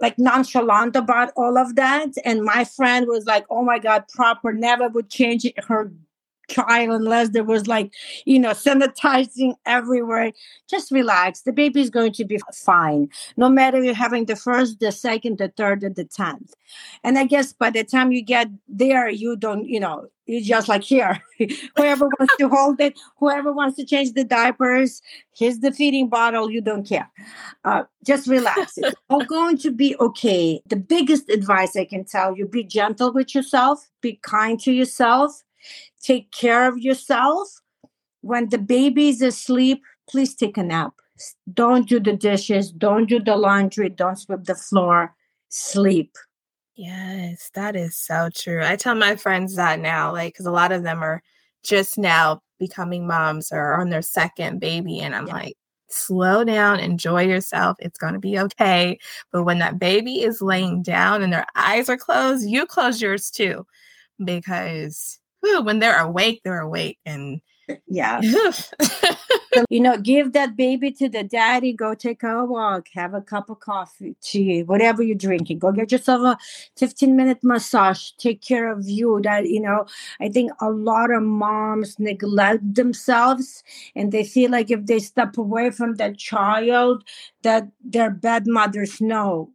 like 0.00 0.18
nonchalant 0.18 0.96
about 0.96 1.32
all 1.36 1.56
of 1.58 1.76
that. 1.76 2.08
And 2.24 2.44
my 2.44 2.64
friend 2.64 3.06
was 3.06 3.26
like, 3.26 3.46
"Oh 3.50 3.62
my 3.64 3.78
god, 3.78 4.04
proper 4.08 4.52
never 4.52 4.88
would 4.88 5.10
change 5.10 5.46
her 5.66 5.92
child 6.48 6.90
unless 6.90 7.30
there 7.30 7.44
was 7.44 7.66
like 7.66 7.92
you 8.24 8.38
know 8.38 8.50
sanitizing 8.50 9.54
everywhere. 9.66 10.32
Just 10.68 10.90
relax. 10.90 11.42
The 11.42 11.52
baby 11.52 11.80
is 11.80 11.90
going 11.90 12.12
to 12.14 12.24
be 12.24 12.38
fine 12.54 13.08
no 13.36 13.48
matter 13.48 13.82
you're 13.82 13.94
having 13.94 14.26
the 14.26 14.36
first 14.36 14.80
the 14.80 14.92
second 14.92 15.38
the 15.38 15.48
third 15.48 15.84
or 15.84 15.90
the 15.90 16.04
tenth. 16.04 16.54
And 17.02 17.18
i 17.18 17.24
guess 17.24 17.52
by 17.52 17.70
the 17.70 17.84
time 17.84 18.12
you 18.12 18.22
get 18.22 18.48
there 18.68 19.08
you 19.08 19.36
don't 19.36 19.66
you 19.66 19.80
know 19.80 20.08
you 20.26 20.42
just 20.42 20.68
like 20.68 20.82
here. 20.82 21.22
Whoever 21.76 22.06
wants 22.18 22.36
to 22.38 22.48
hold 22.48 22.80
it 22.80 22.98
whoever 23.18 23.52
wants 23.52 23.76
to 23.76 23.84
change 23.84 24.12
the 24.12 24.24
diapers 24.24 25.02
here's 25.36 25.58
the 25.58 25.72
feeding 25.72 26.08
bottle 26.08 26.50
you 26.50 26.60
don't 26.60 26.86
care. 26.86 27.10
Uh, 27.64 27.82
just 28.04 28.26
relax. 28.26 28.78
It's 28.78 28.96
all 29.10 29.24
going 29.24 29.58
to 29.58 29.70
be 29.70 29.96
okay. 29.98 30.60
The 30.66 30.76
biggest 30.76 31.28
advice 31.28 31.76
i 31.76 31.84
can 31.84 32.04
tell 32.04 32.36
you 32.36 32.46
be 32.46 32.64
gentle 32.64 33.12
with 33.12 33.34
yourself 33.34 33.90
be 34.00 34.18
kind 34.22 34.60
to 34.60 34.72
yourself 34.72 35.42
take 36.04 36.30
care 36.30 36.68
of 36.68 36.78
yourself. 36.78 37.48
When 38.20 38.48
the 38.48 38.58
baby 38.58 39.08
is 39.08 39.22
asleep, 39.22 39.82
please 40.08 40.34
take 40.34 40.56
a 40.56 40.62
nap. 40.62 40.92
Don't 41.52 41.88
do 41.88 42.00
the 42.00 42.14
dishes, 42.14 42.70
don't 42.70 43.08
do 43.08 43.20
the 43.20 43.36
laundry, 43.36 43.88
don't 43.88 44.18
sweep 44.18 44.44
the 44.44 44.54
floor. 44.54 45.14
Sleep. 45.48 46.16
Yes, 46.74 47.50
that 47.54 47.76
is 47.76 47.96
so 47.96 48.28
true. 48.34 48.62
I 48.64 48.76
tell 48.76 48.96
my 48.96 49.14
friends 49.14 49.54
that 49.54 49.78
now, 49.78 50.12
like, 50.12 50.34
because 50.34 50.46
a 50.46 50.50
lot 50.50 50.72
of 50.72 50.82
them 50.82 51.02
are 51.02 51.22
just 51.62 51.96
now 51.96 52.42
becoming 52.58 53.06
moms 53.06 53.52
or 53.52 53.74
on 53.74 53.90
their 53.90 54.02
second 54.02 54.58
baby. 54.58 54.98
And 54.98 55.14
I'm 55.14 55.28
yeah. 55.28 55.34
like, 55.34 55.56
slow 55.88 56.42
down, 56.42 56.80
enjoy 56.80 57.22
yourself. 57.22 57.76
It's 57.78 57.98
going 57.98 58.14
to 58.14 58.18
be 58.18 58.38
okay. 58.40 58.98
But 59.30 59.44
when 59.44 59.60
that 59.60 59.78
baby 59.78 60.22
is 60.22 60.42
laying 60.42 60.82
down 60.82 61.22
and 61.22 61.32
their 61.32 61.46
eyes 61.54 61.88
are 61.88 61.96
closed, 61.96 62.48
you 62.48 62.66
close 62.66 63.00
yours 63.00 63.30
too, 63.30 63.64
because 64.24 65.20
whew, 65.44 65.62
when 65.62 65.78
they're 65.78 66.00
awake, 66.00 66.40
they're 66.42 66.60
awake. 66.60 66.98
And 67.04 67.40
yeah. 67.86 68.20
you 69.70 69.80
know, 69.80 69.96
give 69.98 70.32
that 70.32 70.56
baby 70.56 70.90
to 70.92 71.08
the 71.08 71.22
daddy, 71.22 71.72
go 71.72 71.94
take 71.94 72.22
a 72.22 72.44
walk, 72.44 72.88
have 72.94 73.14
a 73.14 73.20
cup 73.20 73.50
of 73.50 73.60
coffee, 73.60 74.16
tea, 74.22 74.62
whatever 74.62 75.02
you're 75.02 75.16
drinking. 75.16 75.58
Go 75.58 75.72
get 75.72 75.92
yourself 75.92 76.22
a 76.22 76.38
15 76.78 77.14
minute 77.14 77.38
massage, 77.42 78.10
take 78.18 78.42
care 78.42 78.70
of 78.70 78.88
you. 78.88 79.20
That, 79.22 79.48
you 79.48 79.60
know, 79.60 79.86
I 80.20 80.28
think 80.28 80.50
a 80.60 80.70
lot 80.70 81.10
of 81.10 81.22
moms 81.22 81.98
neglect 81.98 82.74
themselves 82.74 83.62
and 83.94 84.12
they 84.12 84.24
feel 84.24 84.50
like 84.50 84.70
if 84.70 84.86
they 84.86 84.98
step 84.98 85.36
away 85.36 85.70
from 85.70 85.94
that 85.96 86.18
child, 86.18 87.04
that 87.42 87.68
they're 87.84 88.10
bad 88.10 88.46
mothers. 88.46 89.00
No, 89.00 89.50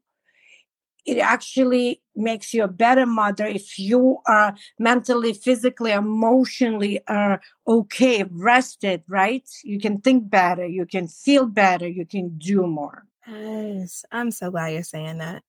it 1.09 1.19
actually 1.19 2.01
makes 2.15 2.53
you 2.53 2.63
a 2.63 2.67
better 2.67 3.05
mother 3.05 3.45
if 3.45 3.79
you 3.79 4.17
are 4.27 4.55
mentally 4.77 5.33
physically 5.33 5.91
emotionally 5.91 6.99
are 7.07 7.33
uh, 7.33 7.37
okay 7.67 8.23
rested 8.31 9.03
right? 9.07 9.47
You 9.63 9.79
can 9.79 9.99
think 10.01 10.29
better 10.29 10.65
you 10.65 10.85
can 10.85 11.07
feel 11.07 11.45
better 11.45 11.87
you 11.87 12.05
can 12.05 12.37
do 12.37 12.67
more. 12.67 13.05
Yes 13.27 14.05
i'm 14.11 14.31
so 14.31 14.51
glad 14.51 14.73
you're 14.73 14.83
saying 14.83 15.19
that. 15.19 15.43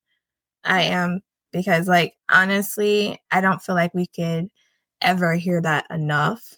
I 0.64 0.82
am 0.82 1.20
because 1.52 1.88
like 1.88 2.14
honestly 2.28 3.18
i 3.30 3.40
don't 3.40 3.62
feel 3.62 3.74
like 3.74 3.94
we 3.94 4.06
could 4.06 4.48
ever 5.00 5.34
hear 5.34 5.60
that 5.62 5.86
enough 5.90 6.54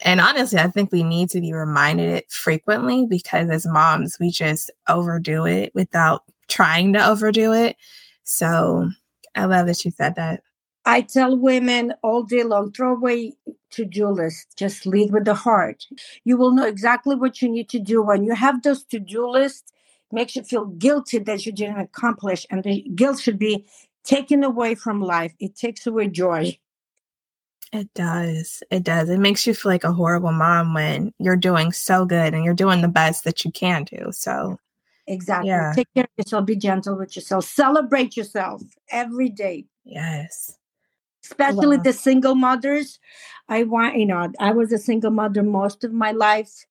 and 0.00 0.20
honestly 0.20 0.58
i 0.58 0.68
think 0.68 0.92
we 0.92 1.02
need 1.02 1.28
to 1.30 1.40
be 1.40 1.52
reminded 1.52 2.08
it 2.08 2.30
frequently 2.30 3.06
because 3.06 3.50
as 3.50 3.66
moms 3.66 4.18
we 4.20 4.30
just 4.30 4.70
overdo 4.88 5.46
it 5.46 5.74
without 5.74 6.22
trying 6.48 6.92
to 6.94 7.06
overdo 7.06 7.52
it. 7.52 7.76
So 8.24 8.90
I 9.34 9.44
love 9.44 9.66
that 9.66 9.84
you 9.84 9.90
said 9.90 10.16
that. 10.16 10.42
I 10.84 11.02
tell 11.02 11.36
women 11.36 11.94
all 12.02 12.22
day 12.22 12.42
long 12.44 12.72
throw 12.72 12.92
away 12.92 13.34
to 13.70 13.84
do 13.84 14.08
list, 14.08 14.56
just 14.56 14.86
lead 14.86 15.12
with 15.12 15.26
the 15.26 15.34
heart. 15.34 15.84
You 16.24 16.38
will 16.38 16.52
know 16.52 16.66
exactly 16.66 17.14
what 17.14 17.42
you 17.42 17.50
need 17.50 17.68
to 17.70 17.78
do. 17.78 18.02
When 18.02 18.24
you 18.24 18.34
have 18.34 18.62
those 18.62 18.84
to 18.84 18.98
do 18.98 19.28
lists, 19.28 19.70
makes 20.10 20.34
you 20.34 20.42
feel 20.42 20.64
guilty 20.64 21.18
that 21.18 21.44
you 21.44 21.52
didn't 21.52 21.80
accomplish, 21.80 22.46
and 22.48 22.64
the 22.64 22.82
guilt 22.94 23.20
should 23.20 23.38
be 23.38 23.66
taken 24.04 24.42
away 24.42 24.74
from 24.74 25.02
life. 25.02 25.34
It 25.38 25.54
takes 25.54 25.86
away 25.86 26.08
joy. 26.08 26.58
It 27.72 27.92
does. 27.94 28.62
It 28.70 28.82
does. 28.82 29.10
It 29.10 29.18
makes 29.18 29.46
you 29.46 29.54
feel 29.54 29.72
like 29.72 29.84
a 29.84 29.92
horrible 29.92 30.32
mom 30.32 30.74
when 30.74 31.12
you're 31.18 31.36
doing 31.36 31.72
so 31.72 32.04
good 32.04 32.34
and 32.34 32.44
you're 32.44 32.54
doing 32.54 32.80
the 32.80 32.88
best 32.88 33.24
that 33.24 33.44
you 33.44 33.52
can 33.52 33.84
do. 33.84 34.10
So 34.10 34.58
Exactly. 35.08 35.48
Yeah. 35.48 35.72
Take 35.74 35.88
care 35.94 36.04
of 36.04 36.10
yourself. 36.18 36.46
Be 36.46 36.56
gentle 36.56 36.96
with 36.96 37.16
yourself. 37.16 37.44
Celebrate 37.46 38.16
yourself 38.16 38.62
every 38.90 39.30
day. 39.30 39.64
Yes. 39.84 40.56
Especially 41.24 41.78
the 41.78 41.92
single 41.92 42.34
mothers. 42.34 42.98
I 43.48 43.64
want, 43.64 43.96
you 43.96 44.06
know, 44.06 44.30
I 44.38 44.52
was 44.52 44.70
a 44.72 44.78
single 44.78 45.10
mother 45.10 45.42
most 45.42 45.82
of 45.82 45.92
my 45.92 46.12
life. 46.12 46.66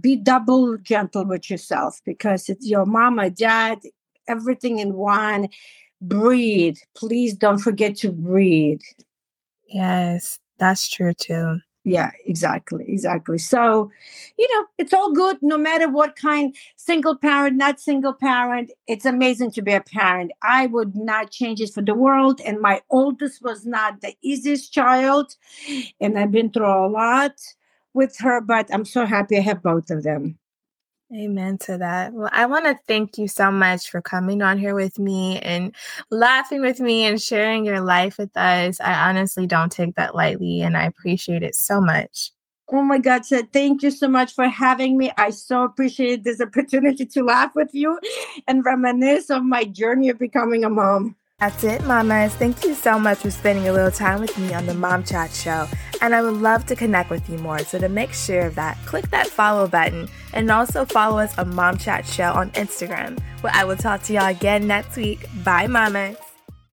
Be 0.00 0.16
double 0.16 0.76
gentle 0.78 1.24
with 1.24 1.48
yourself 1.48 2.00
because 2.04 2.48
it's 2.48 2.68
your 2.68 2.84
mama, 2.84 3.30
dad, 3.30 3.78
everything 4.26 4.80
in 4.80 4.94
one. 4.94 5.48
Breathe. 6.00 6.76
Please 6.96 7.34
don't 7.34 7.58
forget 7.58 7.96
to 7.98 8.12
breathe. 8.12 8.80
Yes, 9.68 10.38
that's 10.58 10.88
true 10.88 11.12
too. 11.14 11.60
Yeah 11.84 12.10
exactly 12.26 12.84
exactly. 12.88 13.38
So 13.38 13.90
you 14.36 14.52
know 14.52 14.66
it's 14.76 14.92
all 14.92 15.12
good 15.12 15.38
no 15.40 15.56
matter 15.56 15.88
what 15.88 16.16
kind 16.16 16.54
single 16.76 17.16
parent 17.16 17.56
not 17.56 17.80
single 17.80 18.12
parent 18.12 18.72
it's 18.86 19.06
amazing 19.06 19.52
to 19.52 19.62
be 19.62 19.72
a 19.72 19.80
parent. 19.80 20.32
I 20.42 20.66
would 20.66 20.96
not 20.96 21.30
change 21.30 21.60
it 21.60 21.72
for 21.72 21.82
the 21.82 21.94
world 21.94 22.40
and 22.44 22.60
my 22.60 22.82
oldest 22.90 23.42
was 23.42 23.64
not 23.64 24.00
the 24.00 24.14
easiest 24.22 24.72
child 24.72 25.36
and 26.00 26.18
i've 26.18 26.32
been 26.32 26.50
through 26.50 26.66
a 26.66 26.88
lot 26.88 27.32
with 27.94 28.18
her 28.18 28.40
but 28.40 28.68
i'm 28.72 28.84
so 28.84 29.06
happy 29.06 29.36
i 29.36 29.40
have 29.40 29.62
both 29.62 29.90
of 29.90 30.02
them 30.02 30.38
Amen 31.14 31.56
to 31.58 31.78
that. 31.78 32.12
Well, 32.12 32.28
I 32.32 32.44
want 32.44 32.66
to 32.66 32.78
thank 32.86 33.16
you 33.16 33.28
so 33.28 33.50
much 33.50 33.88
for 33.88 34.02
coming 34.02 34.42
on 34.42 34.58
here 34.58 34.74
with 34.74 34.98
me 34.98 35.38
and 35.38 35.74
laughing 36.10 36.60
with 36.60 36.80
me 36.80 37.04
and 37.04 37.20
sharing 37.20 37.64
your 37.64 37.80
life 37.80 38.18
with 38.18 38.36
us. 38.36 38.78
I 38.78 39.08
honestly 39.08 39.46
don't 39.46 39.72
take 39.72 39.94
that 39.94 40.14
lightly 40.14 40.60
and 40.60 40.76
I 40.76 40.84
appreciate 40.84 41.42
it 41.42 41.54
so 41.54 41.80
much. 41.80 42.32
Oh 42.70 42.82
my 42.82 42.98
God, 42.98 43.24
Said, 43.24 43.54
thank 43.54 43.82
you 43.82 43.90
so 43.90 44.06
much 44.06 44.34
for 44.34 44.46
having 44.48 44.98
me. 44.98 45.10
I 45.16 45.30
so 45.30 45.64
appreciate 45.64 46.24
this 46.24 46.42
opportunity 46.42 47.06
to 47.06 47.22
laugh 47.22 47.54
with 47.54 47.72
you 47.72 47.98
and 48.46 48.62
reminisce 48.62 49.30
of 49.30 49.42
my 49.42 49.64
journey 49.64 50.10
of 50.10 50.18
becoming 50.18 50.62
a 50.62 50.68
mom. 50.68 51.16
That's 51.38 51.62
it, 51.62 51.84
mamas. 51.84 52.34
Thank 52.34 52.64
you 52.64 52.74
so 52.74 52.98
much 52.98 53.18
for 53.18 53.30
spending 53.30 53.68
a 53.68 53.72
little 53.72 53.92
time 53.92 54.20
with 54.20 54.36
me 54.38 54.52
on 54.54 54.66
the 54.66 54.74
Mom 54.74 55.04
Chat 55.04 55.30
Show. 55.30 55.68
And 56.02 56.12
I 56.12 56.20
would 56.20 56.34
love 56.34 56.66
to 56.66 56.74
connect 56.74 57.10
with 57.10 57.30
you 57.30 57.38
more. 57.38 57.60
So 57.60 57.78
to 57.78 57.88
make 57.88 58.12
sure 58.12 58.40
of 58.40 58.56
that, 58.56 58.76
click 58.86 59.08
that 59.10 59.28
follow 59.28 59.68
button 59.68 60.08
and 60.32 60.50
also 60.50 60.84
follow 60.84 61.18
us 61.20 61.38
on 61.38 61.54
Mom 61.54 61.78
Chat 61.78 62.04
Show 62.04 62.32
on 62.32 62.50
Instagram, 62.52 63.20
where 63.42 63.52
I 63.54 63.62
will 63.62 63.76
talk 63.76 64.02
to 64.04 64.14
y'all 64.14 64.26
again 64.26 64.66
next 64.66 64.96
week. 64.96 65.28
Bye, 65.44 65.68
mamas. 65.68 66.16